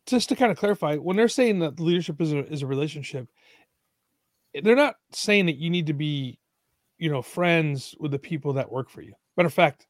just 0.05 0.29
to 0.29 0.35
kind 0.35 0.51
of 0.51 0.57
clarify, 0.57 0.95
when 0.95 1.15
they're 1.15 1.27
saying 1.27 1.59
that 1.59 1.79
leadership 1.79 2.19
is 2.21 2.33
a 2.33 2.45
is 2.51 2.61
a 2.61 2.67
relationship, 2.67 3.27
they're 4.53 4.75
not 4.75 4.95
saying 5.11 5.45
that 5.45 5.57
you 5.57 5.69
need 5.69 5.87
to 5.87 5.93
be, 5.93 6.39
you 6.99 7.09
know, 7.09 7.21
friends 7.21 7.95
with 7.99 8.11
the 8.11 8.19
people 8.19 8.53
that 8.53 8.71
work 8.71 8.89
for 8.89 9.01
you. 9.01 9.13
Matter 9.37 9.47
of 9.47 9.53
fact, 9.53 9.87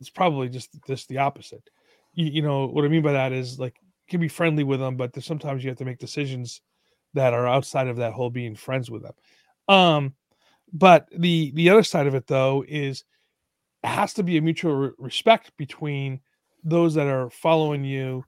it's 0.00 0.10
probably 0.10 0.48
just 0.48 0.70
just 0.86 1.08
the 1.08 1.18
opposite. 1.18 1.68
You, 2.14 2.26
you 2.26 2.42
know 2.42 2.66
what 2.66 2.84
I 2.84 2.88
mean 2.88 3.02
by 3.02 3.12
that 3.12 3.32
is 3.32 3.58
like 3.58 3.76
you 3.82 4.10
can 4.10 4.20
be 4.20 4.28
friendly 4.28 4.64
with 4.64 4.80
them, 4.80 4.96
but 4.96 5.22
sometimes 5.22 5.62
you 5.62 5.70
have 5.70 5.78
to 5.78 5.84
make 5.84 5.98
decisions 5.98 6.62
that 7.14 7.34
are 7.34 7.46
outside 7.46 7.88
of 7.88 7.96
that 7.96 8.12
whole 8.12 8.30
being 8.30 8.54
friends 8.54 8.90
with 8.90 9.02
them. 9.02 9.14
Um, 9.68 10.14
but 10.72 11.08
the 11.16 11.52
the 11.54 11.70
other 11.70 11.82
side 11.82 12.06
of 12.06 12.14
it 12.14 12.26
though 12.26 12.64
is 12.66 13.04
has 13.82 14.14
to 14.14 14.22
be 14.22 14.36
a 14.36 14.42
mutual 14.42 14.74
re- 14.74 14.90
respect 14.98 15.52
between 15.56 16.20
those 16.64 16.94
that 16.94 17.06
are 17.06 17.30
following 17.30 17.84
you 17.84 18.24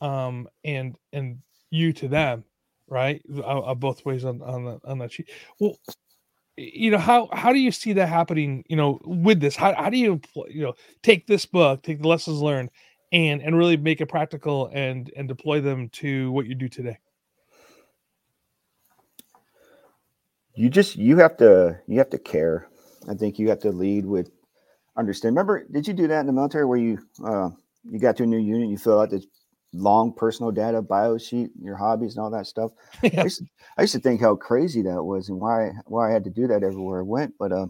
um 0.00 0.46
and 0.64 0.96
and 1.12 1.38
you 1.70 1.92
to 1.92 2.08
them 2.08 2.44
right 2.88 3.22
uh, 3.42 3.74
both 3.74 4.04
ways 4.04 4.24
on 4.24 4.40
on 4.42 4.64
the 4.64 4.78
on 4.84 4.98
that 4.98 5.10
sheet 5.10 5.30
well 5.58 5.76
you 6.58 6.90
know 6.90 6.98
how 6.98 7.28
how 7.32 7.52
do 7.52 7.58
you 7.58 7.70
see 7.72 7.92
that 7.92 8.08
happening 8.08 8.64
you 8.68 8.76
know 8.76 9.00
with 9.04 9.40
this 9.40 9.56
how, 9.56 9.74
how 9.74 9.90
do 9.90 9.96
you 9.96 10.20
you 10.48 10.62
know 10.62 10.74
take 11.02 11.26
this 11.26 11.46
book 11.46 11.82
take 11.82 12.02
the 12.02 12.08
lessons 12.08 12.40
learned 12.40 12.70
and 13.12 13.40
and 13.42 13.56
really 13.56 13.76
make 13.76 14.00
it 14.00 14.06
practical 14.06 14.68
and 14.72 15.10
and 15.16 15.28
deploy 15.28 15.60
them 15.60 15.88
to 15.90 16.30
what 16.32 16.46
you 16.46 16.54
do 16.54 16.68
today 16.68 16.98
you 20.54 20.68
just 20.68 20.96
you 20.96 21.16
have 21.18 21.36
to 21.36 21.78
you 21.86 21.98
have 21.98 22.10
to 22.10 22.18
care 22.18 22.68
i 23.08 23.14
think 23.14 23.38
you 23.38 23.48
have 23.48 23.60
to 23.60 23.70
lead 23.70 24.04
with 24.04 24.30
understand. 24.98 25.34
Remember, 25.34 25.64
did 25.70 25.86
you 25.86 25.94
do 25.94 26.08
that 26.08 26.20
in 26.20 26.26
the 26.26 26.32
military 26.32 26.66
where 26.66 26.78
you 26.78 26.98
uh, 27.24 27.50
you 27.84 27.98
got 27.98 28.16
to 28.18 28.24
a 28.24 28.26
new 28.26 28.38
unit, 28.38 28.68
you 28.68 28.76
fill 28.76 29.00
out 29.00 29.10
this 29.10 29.26
long 29.72 30.12
personal 30.12 30.50
data 30.50 30.80
bio 30.80 31.18
sheet, 31.18 31.50
your 31.60 31.76
hobbies 31.76 32.16
and 32.16 32.24
all 32.24 32.30
that 32.30 32.46
stuff? 32.46 32.72
Yeah. 33.02 33.20
I, 33.20 33.24
used 33.24 33.38
to, 33.38 33.46
I, 33.76 33.82
used 33.82 33.94
to, 33.94 34.00
think 34.00 34.20
how 34.20 34.34
crazy 34.36 34.82
that 34.82 35.02
was 35.02 35.28
and 35.28 35.40
why 35.40 35.70
why 35.86 36.08
I 36.08 36.12
had 36.12 36.24
to 36.24 36.30
do 36.30 36.46
that 36.48 36.62
everywhere 36.62 37.00
I 37.00 37.02
went, 37.02 37.34
but 37.38 37.52
uh, 37.52 37.66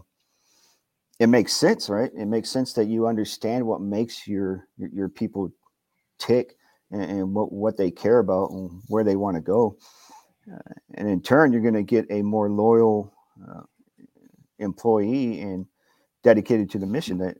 it 1.19 1.27
makes 1.27 1.53
sense, 1.53 1.89
right? 1.89 2.11
It 2.15 2.25
makes 2.25 2.49
sense 2.49 2.73
that 2.73 2.85
you 2.85 3.07
understand 3.07 3.65
what 3.65 3.81
makes 3.81 4.27
your 4.27 4.67
your, 4.77 4.89
your 4.89 5.09
people 5.09 5.51
tick 6.17 6.55
and, 6.91 7.03
and, 7.03 7.35
what 7.35 7.51
what 7.51 7.77
they 7.77 7.91
care 7.91 8.19
about 8.19 8.51
and 8.51 8.81
where 8.87 9.03
they 9.03 9.15
want 9.15 9.35
to 9.35 9.41
go, 9.41 9.77
uh, 10.51 10.73
and 10.95 11.07
in 11.07 11.21
turn, 11.21 11.51
you're 11.51 11.61
going 11.61 11.73
to 11.73 11.83
get 11.83 12.05
a 12.09 12.21
more 12.21 12.49
loyal 12.49 13.13
uh, 13.47 13.61
employee 14.59 15.41
and 15.41 15.65
dedicated 16.23 16.69
to 16.69 16.79
the 16.79 16.85
mission 16.85 17.17
that 17.17 17.37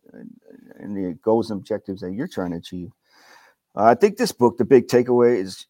and 0.80 0.96
the 0.96 1.14
goals 1.22 1.52
and 1.52 1.60
objectives 1.60 2.02
that 2.02 2.14
you're 2.14 2.28
trying 2.28 2.52
to 2.52 2.58
achieve. 2.58 2.90
I 3.84 3.96
think 3.96 4.18
this 4.18 4.32
book, 4.32 4.58
the 4.58 4.66
big 4.66 4.88
takeaway 4.88 5.38
is 5.38 5.66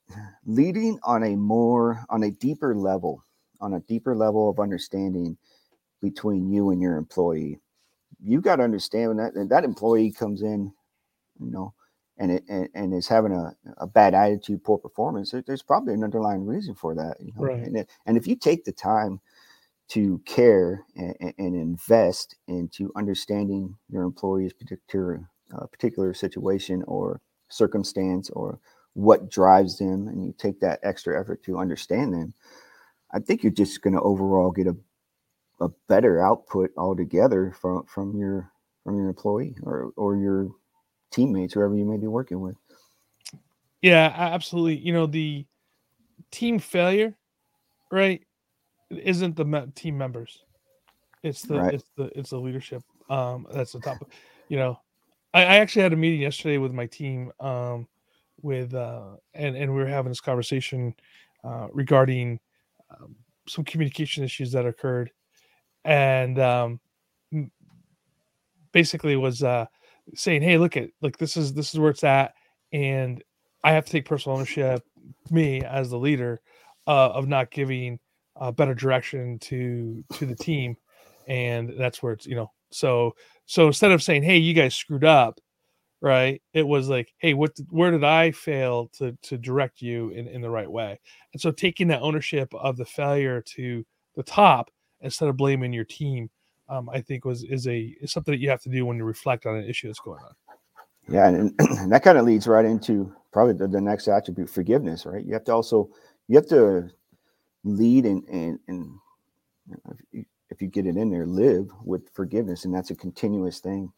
leading 0.46 1.00
on 1.04 1.24
a 1.24 1.36
more 1.36 2.06
on 2.10 2.24
a 2.24 2.32
deeper 2.32 2.76
level, 2.76 3.24
on 3.62 3.74
a 3.74 3.80
deeper 3.82 4.16
level 4.16 4.50
of 4.50 4.60
understanding 4.60 5.38
between 6.02 6.50
you 6.50 6.72
and 6.72 6.82
your 6.82 6.98
employee. 6.98 7.60
You 8.24 8.42
got 8.42 8.58
to 8.58 8.64
understand 8.64 9.10
when 9.10 9.18
that 9.18 9.50
that 9.50 9.64
employee 9.64 10.12
comes 10.12 10.42
in, 10.42 10.72
you 11.40 11.52
know, 11.52 11.74
and 12.18 12.32
it 12.32 12.44
and, 12.50 12.70
and 12.74 12.94
is 12.94 13.08
having 13.08 13.32
a, 13.32 13.56
a 13.78 13.88
bad 13.88 14.14
attitude, 14.14 14.64
poor 14.64 14.78
performance. 14.78 15.32
There, 15.32 15.44
there's 15.46 15.64
probably 15.64 15.94
an 15.94 16.04
underlying 16.04 16.46
reason 16.46 16.76
for 16.76 16.96
that. 16.96 17.18
You 17.20 17.32
know? 17.36 17.44
Right. 17.44 17.64
And, 17.64 17.78
it, 17.78 17.90
and 18.06 18.18
if 18.18 18.28
you 18.28 18.36
take 18.36 18.66
the 18.66 18.72
time 18.72 19.22
to 19.90 20.22
care 20.26 20.86
and, 20.96 21.16
and 21.38 21.56
invest 21.56 22.36
into 22.48 22.92
understanding 22.96 23.76
your 23.90 24.04
employee's 24.04 24.54
particular 24.54 25.30
uh, 25.54 25.66
particular 25.68 26.14
situation 26.14 26.84
or 26.88 27.22
circumstance 27.50 28.30
or 28.32 28.60
what 28.94 29.30
drives 29.30 29.78
them 29.78 30.08
and 30.08 30.26
you 30.26 30.34
take 30.38 30.60
that 30.60 30.80
extra 30.84 31.20
effort 31.20 31.44
to 31.44 31.58
understand 31.58 32.14
them 32.14 32.34
i 33.12 33.20
think 33.20 33.44
you're 33.44 33.52
just 33.52 33.82
going 33.82 33.94
to 33.94 34.02
overall 34.02 34.52
get 34.52 34.68
a, 34.68 34.76
a 35.62 35.70
better 35.88 36.24
output 36.24 36.72
altogether 36.78 37.54
from 37.60 37.84
from 37.86 38.16
your 38.18 38.52
from 38.84 38.98
your 38.98 39.08
employee 39.08 39.56
or 39.64 39.92
or 39.96 40.16
your 40.16 40.50
teammates 41.12 41.54
whoever 41.54 41.76
you 41.76 41.86
may 41.86 41.98
be 41.98 42.08
working 42.08 42.40
with 42.42 42.56
Yeah, 43.82 44.14
absolutely. 44.16 44.78
You 44.78 44.94
know, 44.94 45.06
the 45.06 45.46
team 46.32 46.60
failure, 46.60 47.16
right, 47.92 48.22
isn't 48.90 49.36
the 49.36 49.72
team 49.76 49.98
members. 49.98 50.44
It's 51.24 51.44
the 51.44 51.60
Right. 51.60 51.74
it's 51.74 51.90
the 51.96 52.12
it's 52.18 52.30
the 52.32 52.40
leadership. 52.40 52.84
Um, 53.10 53.48
that's 53.52 53.74
the 53.74 53.80
top. 53.80 53.98
You 54.50 54.58
know, 54.58 54.80
I, 55.34 55.42
I 55.42 55.56
actually 55.58 55.84
had 55.84 55.94
a 55.94 55.98
meeting 55.98 56.22
yesterday 56.22 56.58
with 56.58 56.74
my 56.74 56.86
team. 56.86 57.32
Um, 57.40 57.88
with 58.42 58.74
uh, 58.74 59.16
and 59.34 59.56
and 59.56 59.74
we 59.74 59.82
were 59.82 59.88
having 59.88 60.12
this 60.12 60.22
conversation 60.22 60.94
uh, 61.44 61.68
regarding 61.72 62.40
um, 62.90 63.16
some 63.48 63.66
communication 63.66 64.24
issues 64.24 64.52
that 64.52 64.66
occurred, 64.66 65.12
and 65.86 66.40
um, 66.40 66.80
basically 68.72 69.16
was 69.16 69.44
uh 69.44 69.66
saying, 70.16 70.42
"Hey, 70.42 70.58
look 70.58 70.78
at 70.78 70.90
like 71.02 71.18
this 71.18 71.38
is 71.38 71.54
this 71.54 71.74
is 71.74 71.80
where 71.80 71.92
it's 71.92 72.04
at, 72.04 72.34
and 72.74 73.24
I 73.64 73.72
have 73.72 73.86
to 73.86 73.92
take 73.92 74.06
personal 74.06 74.38
ownership, 74.38 74.84
me 75.30 75.62
as 75.64 75.90
the 75.90 76.00
leader, 76.00 76.42
uh, 76.88 77.10
of 77.10 77.28
not 77.28 77.52
giving 77.52 78.00
uh, 78.40 78.52
better 78.52 78.74
direction 78.74 79.40
to 79.40 80.04
to 80.14 80.26
the 80.26 80.36
team, 80.36 80.76
and 81.28 81.74
that's 81.78 82.02
where 82.02 82.14
it's 82.14 82.26
you 82.26 82.36
know 82.36 82.52
so 82.72 83.16
so 83.46 83.68
instead 83.68 83.92
of 83.92 84.04
saying, 84.04 84.24
"Hey, 84.24 84.38
you 84.38 84.54
guys 84.54 84.76
screwed 84.76 85.04
up," 85.06 85.40
right? 86.02 86.42
It 86.54 86.68
was 86.68 86.90
like, 86.90 87.14
"Hey, 87.18 87.34
what 87.34 87.58
where 87.70 87.92
did 87.92 88.04
I 88.04 88.32
fail 88.32 88.90
to 88.98 89.18
to 89.24 89.38
direct 89.38 89.82
you 89.82 90.10
in 90.10 90.28
in 90.28 90.42
the 90.42 90.50
right 90.50 90.72
way?" 90.72 91.00
And 91.34 91.42
so 91.42 91.52
taking 91.52 91.88
that 91.90 92.02
ownership 92.02 92.54
of 92.56 92.78
the 92.78 92.86
failure 92.86 93.42
to 93.42 93.86
the 94.16 94.24
top 94.24 94.72
instead 95.02 95.30
of 95.30 95.38
blaming 95.38 95.74
your 95.74 95.86
team 95.86 96.30
um, 96.70 96.90
I 96.90 97.02
think 97.02 97.26
was 97.26 97.44
is 97.44 97.68
a 97.68 97.96
is 98.00 98.12
something 98.12 98.32
that 98.32 98.40
you 98.40 98.50
have 98.50 98.62
to 98.62 98.70
do 98.70 98.86
when 98.86 98.98
you 98.98 99.04
reflect 99.04 99.46
on 99.46 99.56
an 99.56 99.66
issue 99.66 99.88
that's 99.88 100.00
going 100.00 100.22
on. 100.24 100.34
Yeah, 101.08 101.28
and, 101.28 101.54
and 101.60 101.92
that 101.92 102.04
kind 102.04 102.18
of 102.18 102.26
leads 102.26 102.48
right 102.48 102.66
into 102.66 103.12
probably 103.34 103.54
the, 103.54 103.68
the 103.68 103.82
next 103.82 104.08
attribute, 104.08 104.50
forgiveness, 104.50 105.06
right? 105.06 105.26
You 105.26 105.34
have 105.34 105.44
to 105.46 105.54
also 105.54 105.90
you 106.28 106.36
have 106.36 106.48
to 106.50 106.90
lead 107.64 108.06
and 108.06 108.24
and 108.30 108.60
and 108.68 109.00
if, 110.50 110.62
you, 110.62 110.68
get 110.68 110.86
it 110.86 110.98
in 110.98 111.10
there, 111.10 111.26
live 111.26 111.70
with 111.84 112.10
forgiveness, 112.14 112.66
and 112.66 112.74
that's 112.74 112.92
a 112.92 112.96
continuous 112.96 113.60
thing. 113.60 113.92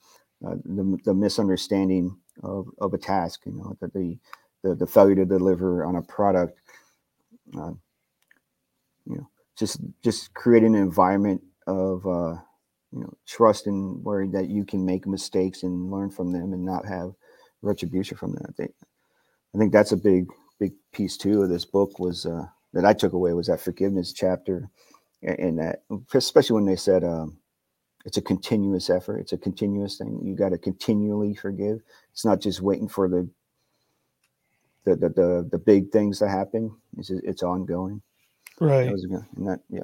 Uh, 0.45 0.55
the, 0.65 0.97
the 1.05 1.13
misunderstanding 1.13 2.17
of, 2.43 2.67
of 2.79 2.93
a 2.93 2.97
task, 2.97 3.41
you 3.45 3.53
know, 3.53 3.75
that 3.79 3.93
the, 3.93 4.17
the 4.63 4.75
the 4.75 4.87
failure 4.87 5.15
to 5.15 5.25
deliver 5.25 5.85
on 5.85 5.95
a 5.95 6.01
product, 6.01 6.59
uh, 7.57 7.71
you 9.05 9.17
know, 9.17 9.29
just 9.57 9.79
just 10.03 10.33
creating 10.33 10.75
an 10.75 10.81
environment 10.81 11.41
of 11.67 12.05
uh, 12.05 12.35
you 12.91 13.01
know 13.01 13.13
trust 13.27 13.67
and 13.67 14.03
where 14.03 14.27
that 14.27 14.49
you 14.49 14.65
can 14.65 14.85
make 14.85 15.07
mistakes 15.07 15.63
and 15.63 15.91
learn 15.91 16.09
from 16.09 16.31
them 16.31 16.53
and 16.53 16.63
not 16.63 16.85
have 16.85 17.13
retribution 17.61 18.17
from 18.17 18.33
them. 18.33 18.45
I 18.47 18.51
think 18.53 18.73
I 19.55 19.57
think 19.57 19.71
that's 19.71 19.91
a 19.91 19.97
big 19.97 20.27
big 20.59 20.73
piece 20.91 21.17
too 21.17 21.41
of 21.41 21.49
this 21.49 21.65
book 21.65 21.99
was 21.99 22.25
uh, 22.25 22.45
that 22.73 22.85
I 22.85 22.93
took 22.93 23.13
away 23.13 23.33
was 23.33 23.47
that 23.47 23.61
forgiveness 23.61 24.13
chapter 24.13 24.69
and, 25.23 25.39
and 25.39 25.59
that 25.59 25.83
especially 26.13 26.55
when 26.55 26.65
they 26.65 26.75
said 26.75 27.03
um, 27.03 27.37
it's 28.05 28.17
a 28.17 28.21
continuous 28.21 28.89
effort, 28.89 29.19
it's 29.19 29.33
a 29.33 29.37
continuous 29.37 29.97
thing. 29.97 30.19
You 30.23 30.35
got 30.35 30.49
to 30.49 30.57
continually 30.57 31.35
forgive. 31.35 31.81
It's 32.11 32.25
not 32.25 32.41
just 32.41 32.61
waiting 32.61 32.87
for 32.87 33.07
the 33.07 33.29
the 34.83 34.95
the 34.95 35.09
the, 35.09 35.47
the 35.51 35.59
big 35.59 35.91
things 35.91 36.19
to 36.19 36.27
happen. 36.27 36.75
It's 36.97 37.09
just, 37.09 37.23
it's 37.23 37.43
ongoing. 37.43 38.01
Right. 38.59 38.85
That 38.85 38.91
was. 38.93 39.03
And 39.03 39.47
that 39.47 39.59
yeah. 39.69 39.83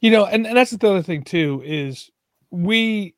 You 0.00 0.10
know, 0.10 0.26
and, 0.26 0.46
and 0.46 0.56
that's 0.56 0.70
the 0.70 0.88
other 0.88 1.02
thing 1.02 1.22
too 1.22 1.62
is 1.64 2.10
we 2.50 3.14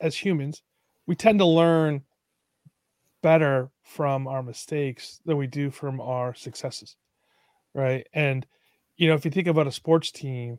as 0.00 0.16
humans, 0.16 0.62
we 1.06 1.14
tend 1.14 1.38
to 1.38 1.46
learn 1.46 2.02
better 3.22 3.70
from 3.82 4.26
our 4.26 4.42
mistakes 4.42 5.20
than 5.24 5.36
we 5.36 5.46
do 5.46 5.70
from 5.70 6.00
our 6.00 6.34
successes. 6.34 6.96
Right. 7.74 8.06
And 8.14 8.46
you 8.96 9.08
know, 9.08 9.14
if 9.14 9.24
you 9.24 9.30
think 9.30 9.48
about 9.48 9.66
a 9.66 9.72
sports 9.72 10.10
team, 10.10 10.58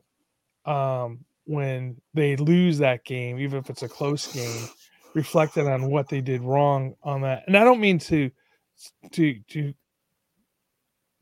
um, 0.64 1.24
when 1.44 2.00
they 2.14 2.36
lose 2.36 2.78
that 2.78 3.04
game, 3.04 3.38
even 3.38 3.58
if 3.58 3.70
it's 3.70 3.82
a 3.82 3.88
close 3.88 4.32
game, 4.32 4.68
reflecting 5.14 5.66
on 5.66 5.90
what 5.90 6.08
they 6.08 6.20
did 6.20 6.42
wrong 6.42 6.94
on 7.02 7.22
that. 7.22 7.44
And 7.46 7.56
I 7.56 7.64
don't 7.64 7.80
mean 7.80 7.98
to 8.00 8.30
to 9.12 9.40
to 9.48 9.74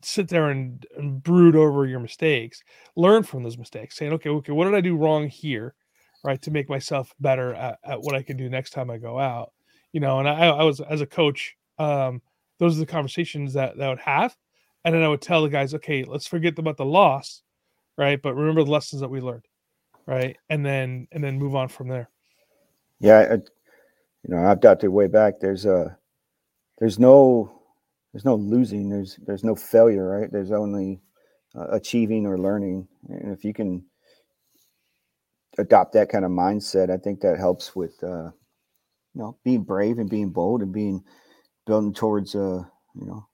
sit 0.03 0.27
there 0.27 0.49
and, 0.49 0.85
and 0.95 1.23
brood 1.23 1.55
over 1.55 1.85
your 1.85 1.99
mistakes 1.99 2.61
learn 2.95 3.23
from 3.23 3.41
those 3.41 3.57
mistakes 3.57 3.97
saying 3.97 4.13
okay 4.13 4.29
okay 4.29 4.51
what 4.51 4.65
did 4.65 4.75
i 4.75 4.81
do 4.81 4.95
wrong 4.95 5.27
here 5.27 5.73
right 6.23 6.41
to 6.41 6.51
make 6.51 6.69
myself 6.69 7.13
better 7.19 7.55
at, 7.55 7.79
at 7.83 7.99
what 8.01 8.13
i 8.13 8.21
can 8.21 8.37
do 8.37 8.47
next 8.47 8.71
time 8.71 8.91
i 8.91 8.97
go 8.97 9.17
out 9.17 9.51
you 9.93 9.99
know 9.99 10.19
and 10.19 10.29
i, 10.29 10.47
I 10.47 10.63
was 10.63 10.79
as 10.81 11.01
a 11.01 11.07
coach 11.07 11.55
um, 11.79 12.21
those 12.59 12.77
are 12.77 12.79
the 12.79 12.85
conversations 12.85 13.53
that, 13.53 13.75
that 13.77 13.85
i 13.85 13.89
would 13.89 13.99
have 13.99 14.35
and 14.87 14.95
then 14.95 15.03
i 15.03 15.07
would 15.07 15.21
tell 15.21 15.43
the 15.43 15.49
guys 15.49 15.73
okay 15.73 16.03
let's 16.03 16.25
forget 16.25 16.57
about 16.57 16.77
the 16.77 16.85
loss 16.85 17.43
right 17.97 18.21
but 18.21 18.35
remember 18.35 18.63
the 18.63 18.71
lessons 18.71 19.01
that 19.01 19.09
we 19.09 19.21
learned 19.21 19.45
right 20.05 20.37
and 20.49 20.65
then 20.65 21.07
and 21.11 21.23
then 21.23 21.37
move 21.37 21.55
on 21.55 21.67
from 21.67 21.87
there 21.87 22.09
Yeah, 22.99 23.19
I, 23.19 23.33
you 23.33 24.35
know, 24.35 24.45
I've 24.45 24.61
got 24.61 24.79
to 24.79 24.87
way 24.89 25.07
back. 25.07 25.39
There's 25.39 25.65
a, 25.65 25.97
there's 26.79 26.97
no, 26.99 27.61
there's 28.11 28.25
no 28.25 28.35
losing. 28.35 28.89
There's 28.89 29.19
there's 29.25 29.43
no 29.43 29.55
failure, 29.55 30.07
right? 30.07 30.31
There's 30.31 30.51
only 30.51 31.01
uh, 31.55 31.67
achieving 31.71 32.25
or 32.25 32.37
learning. 32.37 32.87
And 33.09 33.31
if 33.31 33.43
you 33.43 33.53
can 33.53 33.83
adopt 35.57 35.93
that 35.93 36.09
kind 36.09 36.25
of 36.25 36.31
mindset, 36.31 36.89
I 36.89 36.97
think 36.97 37.21
that 37.21 37.37
helps 37.37 37.75
with, 37.75 38.01
uh, 38.03 38.31
you 39.13 39.21
know, 39.21 39.37
being 39.43 39.63
brave 39.63 39.99
and 39.99 40.09
being 40.09 40.29
bold 40.29 40.61
and 40.61 40.71
being 40.71 41.03
building 41.65 41.93
towards, 41.93 42.35
uh, 42.35 42.63
you 42.95 43.05
know, 43.05 43.27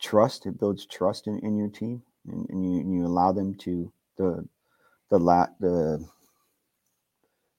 trust. 0.00 0.46
It 0.46 0.58
builds 0.58 0.86
trust 0.86 1.26
in, 1.26 1.38
in 1.40 1.56
your 1.56 1.68
team, 1.68 2.02
and, 2.26 2.48
and 2.50 2.64
you 2.64 2.80
and 2.80 2.94
you 2.94 3.06
allow 3.06 3.32
them 3.32 3.54
to 3.56 3.92
the 4.16 4.46
the 5.10 5.18
la 5.18 5.46
the 5.60 6.04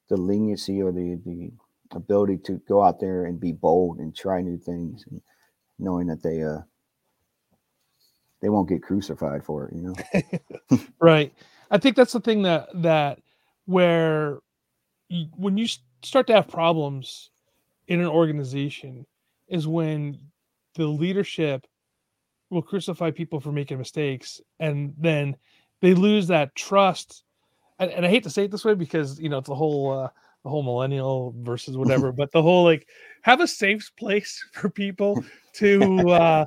the 0.10 0.18
leniency 0.18 0.82
or 0.82 0.92
the 0.92 1.20
the 1.26 1.52
ability 1.92 2.38
to 2.38 2.62
go 2.68 2.84
out 2.84 3.00
there 3.00 3.26
and 3.26 3.40
be 3.40 3.52
bold 3.52 4.00
and 4.00 4.16
try 4.16 4.42
new 4.42 4.58
things 4.58 5.06
and 5.10 5.22
knowing 5.80 6.08
that 6.08 6.22
they 6.22 6.44
uh 6.44 6.60
they 8.42 8.50
won't 8.50 8.70
get 8.70 8.84
crucified 8.84 9.44
for 9.44 9.68
it 9.68 9.76
you 9.76 9.82
know 9.82 10.80
right 11.00 11.34
i 11.72 11.78
think 11.78 11.96
that's 11.96 12.14
the 12.14 12.20
thing 12.20 12.44
that 12.44 12.68
that 12.76 13.20
where 13.66 14.40
you, 15.10 15.28
when 15.36 15.58
you 15.58 15.68
start 16.04 16.28
to 16.28 16.34
have 16.34 16.48
problems 16.48 17.32
in 17.88 18.00
an 18.00 18.08
organization 18.08 19.06
is 19.48 19.68
when 19.68 20.20
the 20.76 20.86
leadership 20.86 21.66
will 22.50 22.62
crucify 22.62 23.12
people 23.12 23.40
for 23.40 23.52
making 23.52 23.78
mistakes 23.78 24.42
and 24.60 24.94
then 24.98 25.36
they 25.82 25.94
lose 25.94 26.28
that 26.28 26.56
trust. 26.56 27.24
And, 27.80 27.92
and 27.92 28.06
i 28.06 28.10
hate 28.10 28.24
to 28.24 28.30
say 28.30 28.46
it 28.46 28.52
this 28.52 28.66
way 28.66 28.74
because 28.74 29.20
you 29.20 29.30
know 29.30 29.38
it's 29.38 29.50
the 29.50 29.56
whole 29.56 29.92
uh, 29.92 30.10
the 30.44 30.50
whole 30.50 30.64
millennial 30.64 31.34
versus 31.38 31.78
whatever 31.78 32.12
but 32.22 32.32
the 32.32 32.42
whole 32.42 32.64
like 32.64 32.88
have 33.22 33.42
a 33.42 33.48
safe 33.48 33.92
place 33.98 34.44
for 34.54 34.70
people 34.70 35.24
to 35.54 36.10
uh 36.10 36.46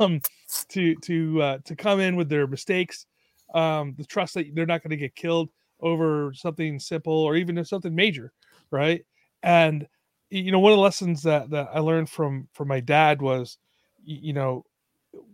um 0.00 0.20
to 0.68 0.94
to 0.96 1.42
uh 1.42 1.58
to 1.64 1.76
come 1.76 2.00
in 2.00 2.16
with 2.16 2.28
their 2.28 2.46
mistakes 2.46 3.06
um 3.54 3.94
the 3.96 4.04
trust 4.04 4.34
that 4.34 4.46
they're 4.54 4.66
not 4.66 4.82
going 4.82 4.90
to 4.90 4.96
get 4.96 5.14
killed 5.14 5.48
over 5.80 6.32
something 6.34 6.78
simple 6.78 7.14
or 7.14 7.36
even 7.36 7.56
if 7.56 7.66
something 7.66 7.94
major 7.94 8.32
right? 8.70 9.04
And 9.42 9.86
you 10.30 10.52
know 10.52 10.60
one 10.60 10.72
of 10.72 10.76
the 10.76 10.82
lessons 10.82 11.24
that 11.24 11.50
that 11.50 11.68
i 11.74 11.80
learned 11.80 12.08
from 12.08 12.48
from 12.52 12.68
my 12.68 12.78
dad 12.78 13.20
was 13.20 13.58
you 14.04 14.32
know 14.32 14.64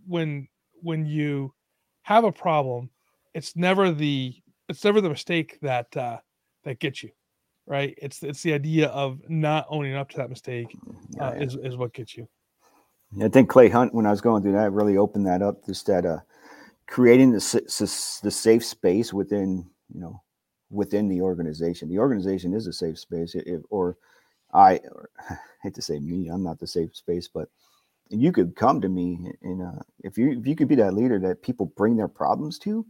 when 0.06 0.48
when 0.82 1.06
you 1.06 1.52
have 2.02 2.24
a 2.24 2.32
problem 2.32 2.90
it's 3.34 3.56
never 3.56 3.90
the 3.92 4.34
it's 4.68 4.84
never 4.84 5.00
the 5.00 5.08
mistake 5.08 5.58
that 5.62 5.94
uh 5.96 6.18
that 6.64 6.78
gets 6.80 7.02
you 7.02 7.10
right 7.66 7.94
it's 8.00 8.22
it's 8.22 8.42
the 8.42 8.52
idea 8.52 8.88
of 8.88 9.20
not 9.28 9.66
owning 9.70 9.94
up 9.94 10.08
to 10.08 10.16
that 10.16 10.30
mistake 10.30 10.78
uh, 11.20 11.32
Yeah, 11.32 11.40
is 11.40 11.56
is 11.62 11.76
what 11.76 11.92
gets 11.94 12.16
you 12.16 12.28
I 13.22 13.28
think 13.28 13.48
Clay 13.48 13.68
Hunt, 13.68 13.94
when 13.94 14.06
I 14.06 14.10
was 14.10 14.20
going 14.20 14.42
through 14.42 14.52
that, 14.52 14.72
really 14.72 14.96
opened 14.96 15.26
that 15.26 15.42
up. 15.42 15.64
Just 15.66 15.86
that 15.86 16.04
uh, 16.04 16.18
creating 16.86 17.32
the 17.32 17.40
the 18.22 18.30
safe 18.30 18.64
space 18.64 19.12
within 19.12 19.66
you 19.92 20.00
know 20.00 20.22
within 20.70 21.08
the 21.08 21.20
organization. 21.20 21.88
The 21.88 21.98
organization 21.98 22.54
is 22.54 22.66
a 22.66 22.72
safe 22.72 22.98
space, 22.98 23.34
if, 23.34 23.62
or 23.70 23.96
I, 24.52 24.80
or, 24.92 25.08
I 25.30 25.36
hate 25.62 25.74
to 25.74 25.82
say 25.82 25.98
me, 25.98 26.28
I'm 26.28 26.42
not 26.42 26.58
the 26.58 26.66
safe 26.66 26.96
space, 26.96 27.28
but 27.32 27.48
you 28.08 28.32
could 28.32 28.56
come 28.56 28.80
to 28.80 28.88
me 28.88 29.32
and 29.42 29.62
uh, 29.62 29.82
if 30.04 30.16
you 30.16 30.38
if 30.38 30.46
you 30.46 30.54
could 30.56 30.68
be 30.68 30.74
that 30.76 30.94
leader 30.94 31.18
that 31.18 31.42
people 31.42 31.66
bring 31.76 31.96
their 31.96 32.08
problems 32.08 32.58
to, 32.60 32.86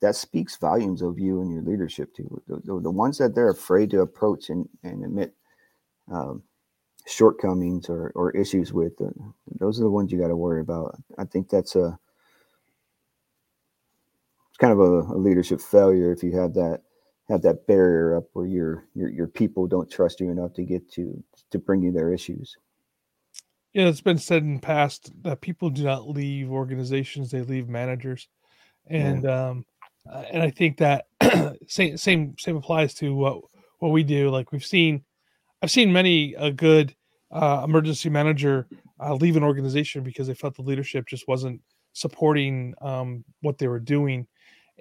that 0.00 0.16
speaks 0.16 0.56
volumes 0.56 1.02
of 1.02 1.18
you 1.18 1.40
and 1.40 1.50
your 1.50 1.62
leadership 1.62 2.14
too. 2.14 2.42
The, 2.46 2.56
the, 2.56 2.80
the 2.80 2.90
ones 2.90 3.18
that 3.18 3.34
they're 3.34 3.50
afraid 3.50 3.90
to 3.90 4.00
approach 4.00 4.50
and, 4.50 4.68
and 4.82 5.04
admit 5.04 5.34
um, 6.12 6.42
shortcomings 7.06 7.88
or, 7.88 8.12
or 8.14 8.30
issues 8.32 8.72
with, 8.72 8.92
uh, 9.00 9.08
those 9.58 9.80
are 9.80 9.84
the 9.84 9.90
ones 9.90 10.12
you 10.12 10.18
got 10.18 10.28
to 10.28 10.36
worry 10.36 10.60
about. 10.60 10.96
I 11.16 11.24
think 11.24 11.48
that's 11.48 11.76
a 11.76 11.98
it's 14.50 14.58
kind 14.58 14.72
of 14.72 14.78
a, 14.78 15.00
a, 15.14 15.18
leadership 15.18 15.60
failure 15.60 16.12
if 16.12 16.22
you 16.22 16.38
have 16.38 16.54
that 16.54 16.82
have 17.28 17.42
that 17.42 17.66
barrier 17.66 18.16
up 18.16 18.24
where 18.34 18.46
your 18.46 18.86
your 18.94 19.08
your 19.08 19.26
people 19.26 19.66
don't 19.66 19.90
trust 19.90 20.20
you 20.20 20.30
enough 20.30 20.52
to 20.54 20.62
get 20.62 20.88
to 20.92 21.22
to 21.50 21.58
bring 21.58 21.82
you 21.82 21.90
their 21.90 22.12
issues. 22.12 22.56
Yeah, 23.74 23.88
it's 23.88 24.00
been 24.00 24.18
said 24.18 24.42
in 24.44 24.54
the 24.54 24.60
past 24.60 25.10
that 25.24 25.40
people 25.40 25.68
do 25.68 25.82
not 25.82 26.08
leave 26.08 26.48
organizations; 26.50 27.30
they 27.30 27.42
leave 27.42 27.68
managers, 27.68 28.28
and 28.86 29.24
yeah. 29.24 29.48
um, 29.48 29.64
uh, 30.10 30.22
and 30.30 30.42
I 30.42 30.50
think 30.50 30.78
that 30.78 31.06
same 31.66 31.96
same 31.96 32.36
same 32.38 32.56
applies 32.56 32.94
to 32.94 33.12
what 33.12 33.40
what 33.80 33.90
we 33.90 34.04
do. 34.04 34.30
Like 34.30 34.52
we've 34.52 34.64
seen, 34.64 35.04
I've 35.60 35.72
seen 35.72 35.92
many 35.92 36.34
a 36.34 36.52
good 36.52 36.94
uh, 37.32 37.62
emergency 37.64 38.08
manager 38.10 38.68
uh, 39.00 39.14
leave 39.14 39.36
an 39.36 39.42
organization 39.42 40.04
because 40.04 40.28
they 40.28 40.34
felt 40.34 40.54
the 40.54 40.62
leadership 40.62 41.08
just 41.08 41.26
wasn't 41.26 41.60
supporting 41.94 42.74
um, 42.80 43.24
what 43.40 43.58
they 43.58 43.66
were 43.66 43.80
doing, 43.80 44.26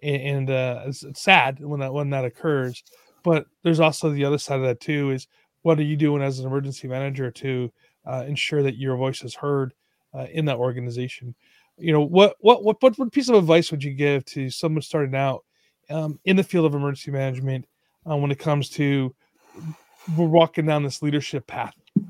and, 0.03 0.51
uh, 0.51 0.84
it's, 0.86 1.03
it's 1.03 1.23
sad 1.23 1.60
when 1.60 1.79
that 1.79 1.91
when 1.91 2.12
that 2.12 2.25
occurs. 2.25 2.84
But 3.23 3.47
there's 3.63 3.79
also 3.79 4.12
the 4.12 4.25
other 4.25 4.38
side 4.38 4.60
of 4.60 4.65
that 4.65 4.82
too: 4.82 5.10
is 5.10 5.27
what 5.63 5.79
are 5.79 5.84
you 5.84 5.97
doing 5.97 6.21
as 6.21 6.38
an 6.38 6.45
emergency 6.45 6.88
manager 6.88 7.32
to 7.32 7.71
uh, 8.06 8.26
ensure 8.28 8.63
that 8.63 8.78
your 8.78 8.98
voice 8.98 9.24
is 9.24 9.36
heard 9.36 9.74
uh, 10.13 10.28
in 10.32 10.46
that 10.46 10.58
organization? 10.58 11.36
you 11.78 11.92
know 11.92 12.02
what 12.02 12.36
what 12.39 12.63
what 12.63 12.78
what 12.82 13.12
piece 13.12 13.30
of 13.30 13.36
advice 13.36 13.72
would 13.72 13.84
you 13.84 13.92
give 13.92 14.24
to 14.26 14.50
someone 14.50 14.82
starting 14.82 15.16
out 15.16 15.44
um, 15.89 16.20
in 16.26 16.36
the 16.36 16.44
field 16.44 16.66
of 16.66 16.76
emergency 16.76 17.12
management 17.12 17.66
uh, 18.10 18.16
when 18.16 18.32
it 18.32 18.39
comes 18.39 18.70
to 18.70 19.13
we're 20.18 20.26
walking 20.26 20.66
down 20.66 20.84
this 20.84 21.02
leadership 21.02 21.48
path 21.48 21.74
i 21.98 22.02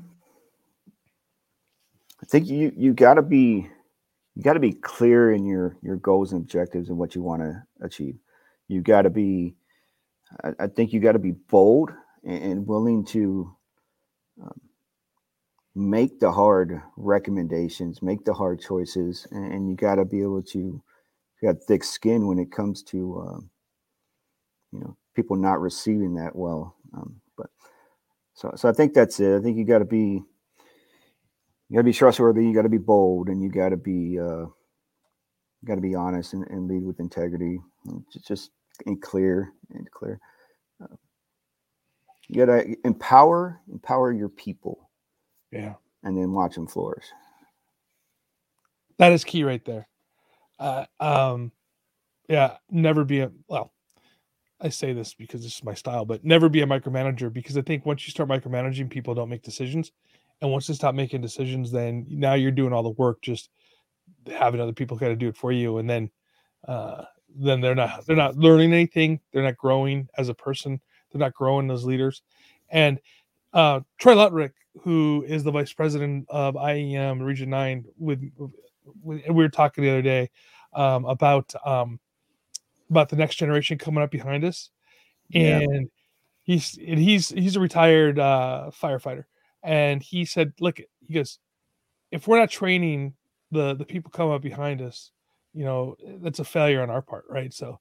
think 2.26 2.46
you 2.46 2.72
you 2.76 2.92
got 2.92 3.14
to 3.14 3.22
be 3.22 3.68
you 4.34 4.42
got 4.42 4.54
to 4.54 4.60
be 4.60 4.72
clear 4.72 5.32
in 5.32 5.44
your 5.44 5.76
your 5.82 5.96
goals 5.96 6.32
and 6.32 6.42
objectives 6.42 6.88
and 6.88 6.98
what 6.98 7.14
you 7.14 7.22
want 7.22 7.42
to 7.42 7.62
achieve 7.80 8.16
you 8.68 8.80
got 8.80 9.02
to 9.02 9.10
be 9.10 9.54
I, 10.42 10.64
I, 10.64 10.66
think 10.66 10.92
you 10.92 11.00
got 11.00 11.12
to 11.12 11.18
be 11.18 11.32
bold 11.32 11.92
and, 12.24 12.42
and 12.42 12.66
willing 12.66 13.04
to 13.06 13.54
um, 14.42 14.60
make 15.74 16.20
the 16.20 16.30
hard 16.30 16.80
recommendations, 16.96 18.02
make 18.02 18.24
the 18.24 18.32
hard 18.32 18.60
choices, 18.60 19.26
and, 19.30 19.52
and 19.52 19.68
you 19.68 19.76
got 19.76 19.96
to 19.96 20.04
be 20.04 20.22
able 20.22 20.42
to 20.42 20.58
you 20.58 21.52
got 21.52 21.62
thick 21.62 21.84
skin 21.84 22.26
when 22.26 22.38
it 22.38 22.52
comes 22.52 22.82
to 22.84 23.20
um, 23.20 23.50
you 24.72 24.80
know 24.80 24.96
people 25.14 25.36
not 25.36 25.60
receiving 25.60 26.14
that 26.14 26.34
well. 26.34 26.76
Um, 26.94 27.20
but 27.36 27.48
so 28.34 28.52
so 28.56 28.68
I 28.68 28.72
think 28.72 28.94
that's 28.94 29.18
it. 29.20 29.36
I 29.36 29.42
think 29.42 29.56
you 29.56 29.64
got 29.64 29.80
to 29.80 29.84
be 29.84 30.22
you 31.68 31.74
got 31.74 31.80
to 31.80 31.84
be 31.84 31.92
trustworthy. 31.92 32.44
You 32.44 32.54
got 32.54 32.62
to 32.62 32.68
be 32.68 32.78
bold, 32.78 33.28
and 33.28 33.42
you 33.42 33.50
got 33.50 33.70
to 33.70 33.76
be 33.76 34.18
uh, 34.18 34.46
got 35.64 35.74
to 35.76 35.80
be 35.80 35.94
honest 35.94 36.34
and, 36.34 36.46
and, 36.48 36.68
lead 36.68 36.84
with 36.84 37.00
integrity. 37.00 37.58
Just, 38.12 38.26
just 38.26 38.50
and 38.86 39.00
clear 39.00 39.52
and 39.70 39.90
clear. 39.90 40.20
Uh, 40.82 40.94
you 42.28 42.44
got 42.44 42.52
to 42.52 42.76
empower 42.84 43.60
empower 43.72 44.12
your 44.12 44.28
people 44.28 44.83
yeah. 45.54 45.74
And 46.02 46.16
then 46.16 46.32
watch 46.32 46.54
them 46.54 46.66
flourish. 46.66 47.06
That 48.98 49.12
is 49.12 49.24
key 49.24 49.44
right 49.44 49.64
there. 49.64 49.88
Uh, 50.58 50.84
um, 51.00 51.52
yeah, 52.28 52.56
never 52.70 53.04
be 53.04 53.20
a 53.20 53.30
well. 53.48 53.72
I 54.60 54.68
say 54.68 54.92
this 54.92 55.14
because 55.14 55.42
this 55.42 55.56
is 55.56 55.64
my 55.64 55.74
style, 55.74 56.04
but 56.04 56.24
never 56.24 56.48
be 56.48 56.62
a 56.62 56.66
micromanager 56.66 57.32
because 57.32 57.56
I 57.56 57.62
think 57.62 57.84
once 57.84 58.06
you 58.06 58.12
start 58.12 58.28
micromanaging, 58.28 58.88
people 58.88 59.14
don't 59.14 59.28
make 59.28 59.42
decisions, 59.42 59.92
and 60.40 60.50
once 60.50 60.66
they 60.66 60.74
stop 60.74 60.94
making 60.94 61.20
decisions, 61.20 61.70
then 61.70 62.06
now 62.08 62.34
you're 62.34 62.50
doing 62.50 62.72
all 62.72 62.82
the 62.82 62.90
work, 62.90 63.20
just 63.20 63.50
having 64.32 64.60
other 64.60 64.72
people 64.72 64.98
kind 64.98 65.12
of 65.12 65.18
do 65.18 65.28
it 65.28 65.36
for 65.36 65.52
you, 65.52 65.78
and 65.78 65.90
then, 65.90 66.10
uh, 66.66 67.04
then 67.36 67.60
they're 67.60 67.74
not 67.74 68.06
they're 68.06 68.16
not 68.16 68.36
learning 68.36 68.72
anything, 68.72 69.20
they're 69.32 69.42
not 69.42 69.56
growing 69.56 70.08
as 70.16 70.28
a 70.28 70.34
person, 70.34 70.80
they're 71.10 71.20
not 71.20 71.34
growing 71.34 71.70
as 71.70 71.84
leaders, 71.84 72.22
and 72.70 73.00
uh, 73.52 73.80
Troy 73.98 74.14
Lutrick 74.14 74.52
who 74.82 75.24
is 75.26 75.44
the 75.44 75.50
vice 75.50 75.72
president 75.72 76.26
of 76.28 76.54
IEM 76.54 77.24
Region 77.24 77.50
Nine, 77.50 77.84
with, 77.98 78.22
with 78.36 78.52
we 79.02 79.22
were 79.30 79.48
talking 79.48 79.84
the 79.84 79.90
other 79.90 80.02
day 80.02 80.30
um, 80.74 81.04
about 81.04 81.52
um, 81.64 82.00
about 82.90 83.08
the 83.08 83.16
next 83.16 83.36
generation 83.36 83.78
coming 83.78 84.02
up 84.02 84.10
behind 84.10 84.44
us, 84.44 84.70
and 85.32 85.70
yeah. 85.70 85.80
he's 86.42 86.78
and 86.78 86.98
he's 86.98 87.28
he's 87.30 87.56
a 87.56 87.60
retired 87.60 88.18
uh, 88.18 88.70
firefighter, 88.70 89.24
and 89.62 90.02
he 90.02 90.24
said, 90.24 90.52
"Look, 90.60 90.80
he 91.06 91.14
goes, 91.14 91.38
if 92.10 92.26
we're 92.26 92.38
not 92.38 92.50
training 92.50 93.14
the 93.50 93.74
the 93.74 93.84
people 93.84 94.10
coming 94.10 94.34
up 94.34 94.42
behind 94.42 94.82
us, 94.82 95.12
you 95.52 95.64
know, 95.64 95.96
that's 96.20 96.40
a 96.40 96.44
failure 96.44 96.82
on 96.82 96.90
our 96.90 97.02
part, 97.02 97.24
right? 97.28 97.52
So, 97.52 97.80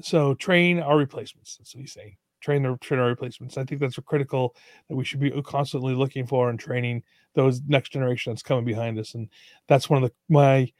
so 0.00 0.34
train 0.34 0.80
our 0.80 0.96
replacements." 0.96 1.56
That's 1.56 1.74
what 1.74 1.80
he's 1.80 1.92
saying 1.92 2.16
train 2.40 2.62
the 2.62 2.76
train 2.80 3.00
our 3.00 3.08
replacements. 3.08 3.56
I 3.56 3.64
think 3.64 3.80
that's 3.80 3.98
a 3.98 4.02
critical 4.02 4.54
that 4.88 4.96
we 4.96 5.04
should 5.04 5.20
be 5.20 5.30
constantly 5.42 5.94
looking 5.94 6.26
for 6.26 6.50
and 6.50 6.58
training 6.58 7.02
those 7.34 7.60
next 7.66 7.90
generation 7.90 8.32
that's 8.32 8.42
coming 8.42 8.64
behind 8.64 8.98
us. 8.98 9.14
And 9.14 9.28
that's 9.68 9.90
one 9.90 10.02
of 10.02 10.10
the 10.10 10.14
my 10.28 10.70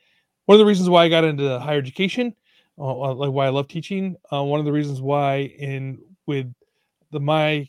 one 0.46 0.54
of 0.56 0.58
the 0.60 0.66
reasons 0.66 0.88
why 0.88 1.04
I 1.04 1.08
got 1.08 1.24
into 1.24 1.58
higher 1.58 1.78
education, 1.78 2.34
uh, 2.78 3.00
uh 3.00 3.14
like 3.14 3.32
why 3.32 3.46
I 3.46 3.50
love 3.50 3.68
teaching. 3.68 4.16
Uh, 4.32 4.42
one 4.42 4.60
of 4.60 4.66
the 4.66 4.72
reasons 4.72 5.00
why 5.00 5.52
in 5.58 5.98
with 6.26 6.52
the 7.10 7.20
my 7.20 7.68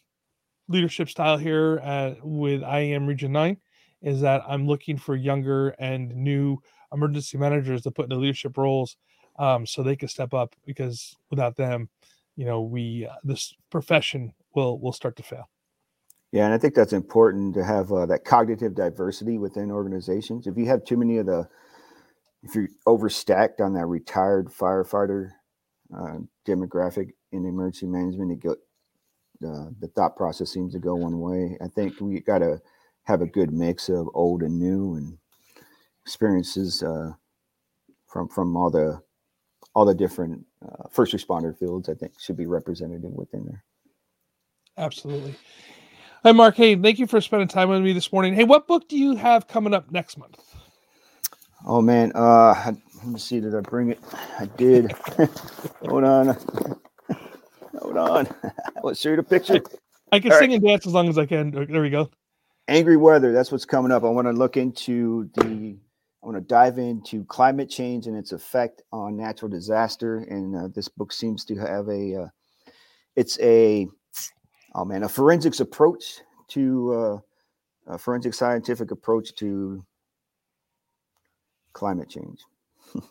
leadership 0.68 1.10
style 1.10 1.38
here 1.38 1.78
at, 1.84 2.18
with 2.26 2.62
IEM 2.62 3.08
Region 3.08 3.32
Nine 3.32 3.58
is 4.02 4.22
that 4.22 4.44
I'm 4.48 4.68
looking 4.68 4.98
for 4.98 5.16
younger 5.16 5.70
and 5.80 6.14
new 6.16 6.58
emergency 6.94 7.38
managers 7.38 7.82
to 7.84 7.92
put 7.92 8.04
into 8.04 8.18
leadership 8.18 8.58
roles 8.58 8.98
um, 9.40 9.66
so 9.66 9.82
they 9.84 9.96
can 9.96 10.08
step 10.08 10.34
up 10.34 10.56
because 10.66 11.16
without 11.30 11.56
them 11.56 11.90
you 12.38 12.46
know 12.46 12.62
we 12.62 13.06
uh, 13.10 13.16
this 13.24 13.54
profession 13.70 14.34
will 14.56 14.80
will 14.80 14.94
start 14.94 15.18
to 15.18 15.24
fail. 15.24 15.50
Yeah 16.32 16.46
and 16.46 16.54
i 16.54 16.58
think 16.58 16.76
that's 16.76 16.94
important 16.94 17.54
to 17.56 17.64
have 17.64 17.92
uh, 17.92 18.06
that 18.06 18.24
cognitive 18.24 18.76
diversity 18.76 19.38
within 19.38 19.72
organizations. 19.72 20.48
If 20.48 20.56
you 20.58 20.68
have 20.68 20.86
too 20.86 20.96
many 20.96 21.18
of 21.18 21.26
the 21.26 21.50
if 22.44 22.56
you're 22.56 22.70
overstacked 22.88 23.60
on 23.60 23.74
that 23.74 23.88
retired 23.88 24.48
firefighter 24.48 25.32
uh, 25.98 26.20
demographic 26.48 27.10
in 27.32 27.46
emergency 27.46 27.88
management 27.88 28.32
it 28.32 28.40
go 28.42 28.56
uh, 29.46 29.70
the 29.80 29.88
thought 29.96 30.16
process 30.16 30.50
seems 30.52 30.74
to 30.74 30.80
go 30.80 30.96
one 30.96 31.20
way. 31.20 31.58
I 31.62 31.68
think 31.68 32.00
we 32.02 32.20
got 32.22 32.40
to 32.40 32.60
have 33.04 33.22
a 33.22 33.28
good 33.28 33.54
mix 33.54 33.88
of 33.90 34.10
old 34.14 34.42
and 34.42 34.58
new 34.58 34.96
and 34.96 35.18
experiences 36.04 36.82
uh, 36.82 37.12
from 38.08 38.28
from 38.30 38.56
all 38.56 38.70
the 38.72 39.02
all 39.76 39.86
the 39.86 39.96
different 39.96 40.46
uh, 40.66 40.88
first 40.92 41.14
responder 41.14 41.58
fields, 41.58 41.90
I 41.90 41.94
think, 41.94 42.14
should 42.20 42.38
be 42.38 42.48
represented 42.48 43.04
within 43.04 43.46
there. 43.46 43.64
Absolutely. 44.78 45.36
Hi, 46.24 46.32
Mark. 46.32 46.56
Hey, 46.56 46.76
thank 46.76 47.00
you 47.00 47.08
for 47.08 47.22
spending 47.22 47.48
time 47.48 47.70
with 47.70 47.82
me 47.82 47.94
this 47.94 48.12
morning. 48.12 48.34
Hey, 48.34 48.44
what 48.44 48.68
book 48.68 48.90
do 48.90 48.98
you 48.98 49.16
have 49.16 49.48
coming 49.48 49.74
up 49.74 49.92
next 49.92 50.18
month? 50.18 50.42
Oh 51.66 51.82
man, 51.82 52.12
uh, 52.16 52.74
let 52.98 53.06
me 53.08 53.20
see. 53.20 53.40
Did 53.40 53.56
I 53.56 53.62
bring 53.62 53.90
it? 53.92 54.00
I 54.40 54.46
did. 54.58 54.92
Hold 55.82 56.04
on. 56.04 56.38
Hold 57.80 57.98
on. 57.98 58.28
Let's 58.84 59.00
show 59.00 59.10
you 59.10 59.18
the 59.18 59.24
picture. 59.24 59.64
I 60.12 60.20
can 60.20 60.32
All 60.32 60.38
sing 60.38 60.54
right. 60.54 60.54
and 60.54 60.64
dance 60.64 60.88
as 60.88 60.94
long 60.94 61.10
as 61.10 61.18
I 61.18 61.26
can. 61.26 61.52
There 61.52 61.82
we 61.82 61.90
go. 61.90 62.10
Angry 62.68 62.98
weather. 62.98 63.34
That's 63.34 63.52
what's 63.52 63.66
coming 63.66 63.92
up. 63.92 64.04
I 64.04 64.10
want 64.10 64.28
to 64.28 64.34
look 64.34 64.58
into 64.58 65.30
the 65.36 65.78
I 66.22 66.26
want 66.26 66.38
to 66.38 66.42
dive 66.42 66.80
into 66.80 67.24
climate 67.26 67.70
change 67.70 68.08
and 68.08 68.18
its 68.18 68.32
effect 68.32 68.82
on 68.92 69.16
natural 69.16 69.50
disaster. 69.50 70.18
And 70.18 70.56
uh, 70.56 70.68
this 70.74 70.88
book 70.88 71.14
seems 71.14 71.46
to 71.46 71.56
have 71.56 71.88
a, 71.90 72.24
uh, 72.24 72.28
it's 73.16 73.40
a, 73.40 73.88
oh 74.76 74.86
man, 74.86 75.04
a 75.04 75.10
forensics 75.10 75.60
approach 75.60 76.22
to 76.50 76.94
uh, 77.88 77.94
a 77.94 77.98
forensic 77.98 78.34
scientific 78.34 78.92
approach 78.92 79.36
to 79.36 79.86
climate 81.74 82.10
change. 82.10 82.40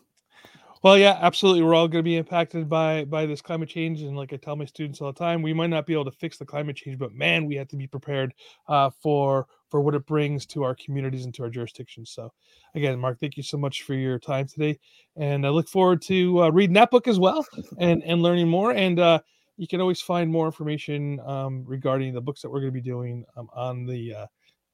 Well, 0.82 0.98
yeah, 0.98 1.18
absolutely. 1.20 1.62
We're 1.62 1.74
all 1.74 1.88
going 1.88 2.04
to 2.04 2.08
be 2.08 2.16
impacted 2.16 2.68
by 2.68 3.06
by 3.06 3.26
this 3.26 3.42
climate 3.42 3.68
change, 3.68 4.02
and 4.02 4.16
like 4.16 4.32
I 4.32 4.36
tell 4.36 4.54
my 4.54 4.66
students 4.66 5.00
all 5.00 5.12
the 5.12 5.18
time, 5.18 5.42
we 5.42 5.52
might 5.52 5.70
not 5.70 5.84
be 5.84 5.94
able 5.94 6.04
to 6.04 6.12
fix 6.12 6.38
the 6.38 6.44
climate 6.44 6.76
change, 6.76 6.96
but 6.96 7.12
man, 7.12 7.44
we 7.46 7.56
have 7.56 7.66
to 7.68 7.76
be 7.76 7.88
prepared 7.88 8.32
uh, 8.68 8.90
for 9.02 9.48
for 9.70 9.80
what 9.80 9.94
it 9.94 10.06
brings 10.06 10.46
to 10.46 10.62
our 10.62 10.74
communities 10.74 11.24
and 11.24 11.34
to 11.34 11.42
our 11.42 11.50
jurisdictions. 11.50 12.10
So, 12.10 12.32
again, 12.74 12.98
Mark, 12.98 13.18
thank 13.18 13.36
you 13.36 13.42
so 13.42 13.56
much 13.56 13.82
for 13.82 13.94
your 13.94 14.18
time 14.18 14.46
today, 14.46 14.78
and 15.16 15.46
I 15.46 15.50
look 15.50 15.68
forward 15.68 16.02
to 16.02 16.44
uh, 16.44 16.50
reading 16.50 16.74
that 16.74 16.90
book 16.90 17.08
as 17.08 17.18
well 17.18 17.46
and 17.78 18.02
and 18.04 18.22
learning 18.22 18.48
more. 18.48 18.72
And 18.72 18.98
uh, 18.98 19.20
you 19.56 19.66
can 19.66 19.80
always 19.80 20.00
find 20.00 20.30
more 20.30 20.46
information 20.46 21.20
um, 21.20 21.64
regarding 21.66 22.14
the 22.14 22.20
books 22.20 22.42
that 22.42 22.50
we're 22.50 22.60
going 22.60 22.72
to 22.72 22.80
be 22.80 22.80
doing 22.80 23.24
um, 23.36 23.48
on 23.54 23.86
the 23.86 24.14
uh, 24.14 24.26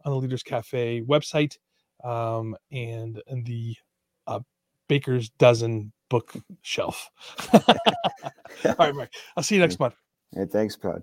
on 0.05 0.13
the 0.13 0.19
Leaders 0.19 0.43
Cafe 0.43 1.03
website 1.03 1.57
um, 2.05 2.57
and 2.71 3.23
and 3.27 3.45
the 3.47 3.77
uh, 4.27 4.41
Baker's 4.89 5.31
Dozen 5.31 5.93
bookshelf. 6.11 7.09
All 7.55 8.77
right, 8.79 8.95
Mark. 8.95 9.11
I'll 9.37 9.43
see 9.43 9.55
you 9.55 9.61
next 9.61 9.79
month. 9.81 9.95
Hey, 10.35 10.47
thanks, 10.47 10.77
Todd. 10.77 11.03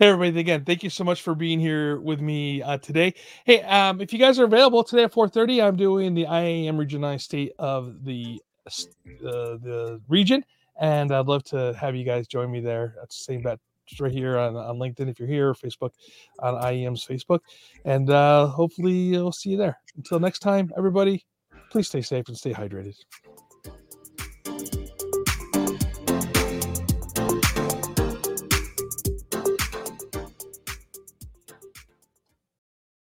Hey 0.00 0.08
everybody! 0.08 0.40
Again, 0.40 0.64
thank 0.64 0.82
you 0.82 0.88
so 0.88 1.04
much 1.04 1.20
for 1.20 1.34
being 1.34 1.60
here 1.60 2.00
with 2.00 2.22
me 2.22 2.62
uh, 2.62 2.78
today. 2.78 3.12
Hey, 3.44 3.60
um, 3.64 4.00
if 4.00 4.14
you 4.14 4.18
guys 4.18 4.38
are 4.38 4.44
available 4.44 4.82
today 4.82 5.02
at 5.02 5.12
4:30, 5.12 5.62
I'm 5.62 5.76
doing 5.76 6.14
the 6.14 6.24
IAEM 6.24 6.78
Region 6.78 7.02
9 7.02 7.18
State 7.18 7.52
of 7.58 8.02
the 8.02 8.40
uh, 8.66 9.60
the 9.60 10.00
region, 10.08 10.42
and 10.80 11.12
I'd 11.12 11.26
love 11.26 11.44
to 11.48 11.76
have 11.78 11.94
you 11.94 12.06
guys 12.06 12.26
join 12.26 12.50
me 12.50 12.60
there. 12.60 12.94
That's 12.96 13.18
the 13.18 13.24
same 13.24 13.42
bet 13.42 13.58
right 14.00 14.10
here 14.10 14.38
on, 14.38 14.56
on 14.56 14.78
LinkedIn 14.78 15.10
if 15.10 15.18
you're 15.18 15.28
here, 15.28 15.50
or 15.50 15.54
Facebook 15.54 15.90
on 16.38 16.54
IAEM's 16.54 17.06
Facebook, 17.06 17.40
and 17.84 18.08
uh, 18.08 18.46
hopefully 18.46 19.10
we'll 19.10 19.32
see 19.32 19.50
you 19.50 19.58
there. 19.58 19.78
Until 19.98 20.18
next 20.18 20.38
time, 20.38 20.72
everybody, 20.78 21.26
please 21.70 21.88
stay 21.88 22.00
safe 22.00 22.26
and 22.28 22.38
stay 22.38 22.54
hydrated. 22.54 22.94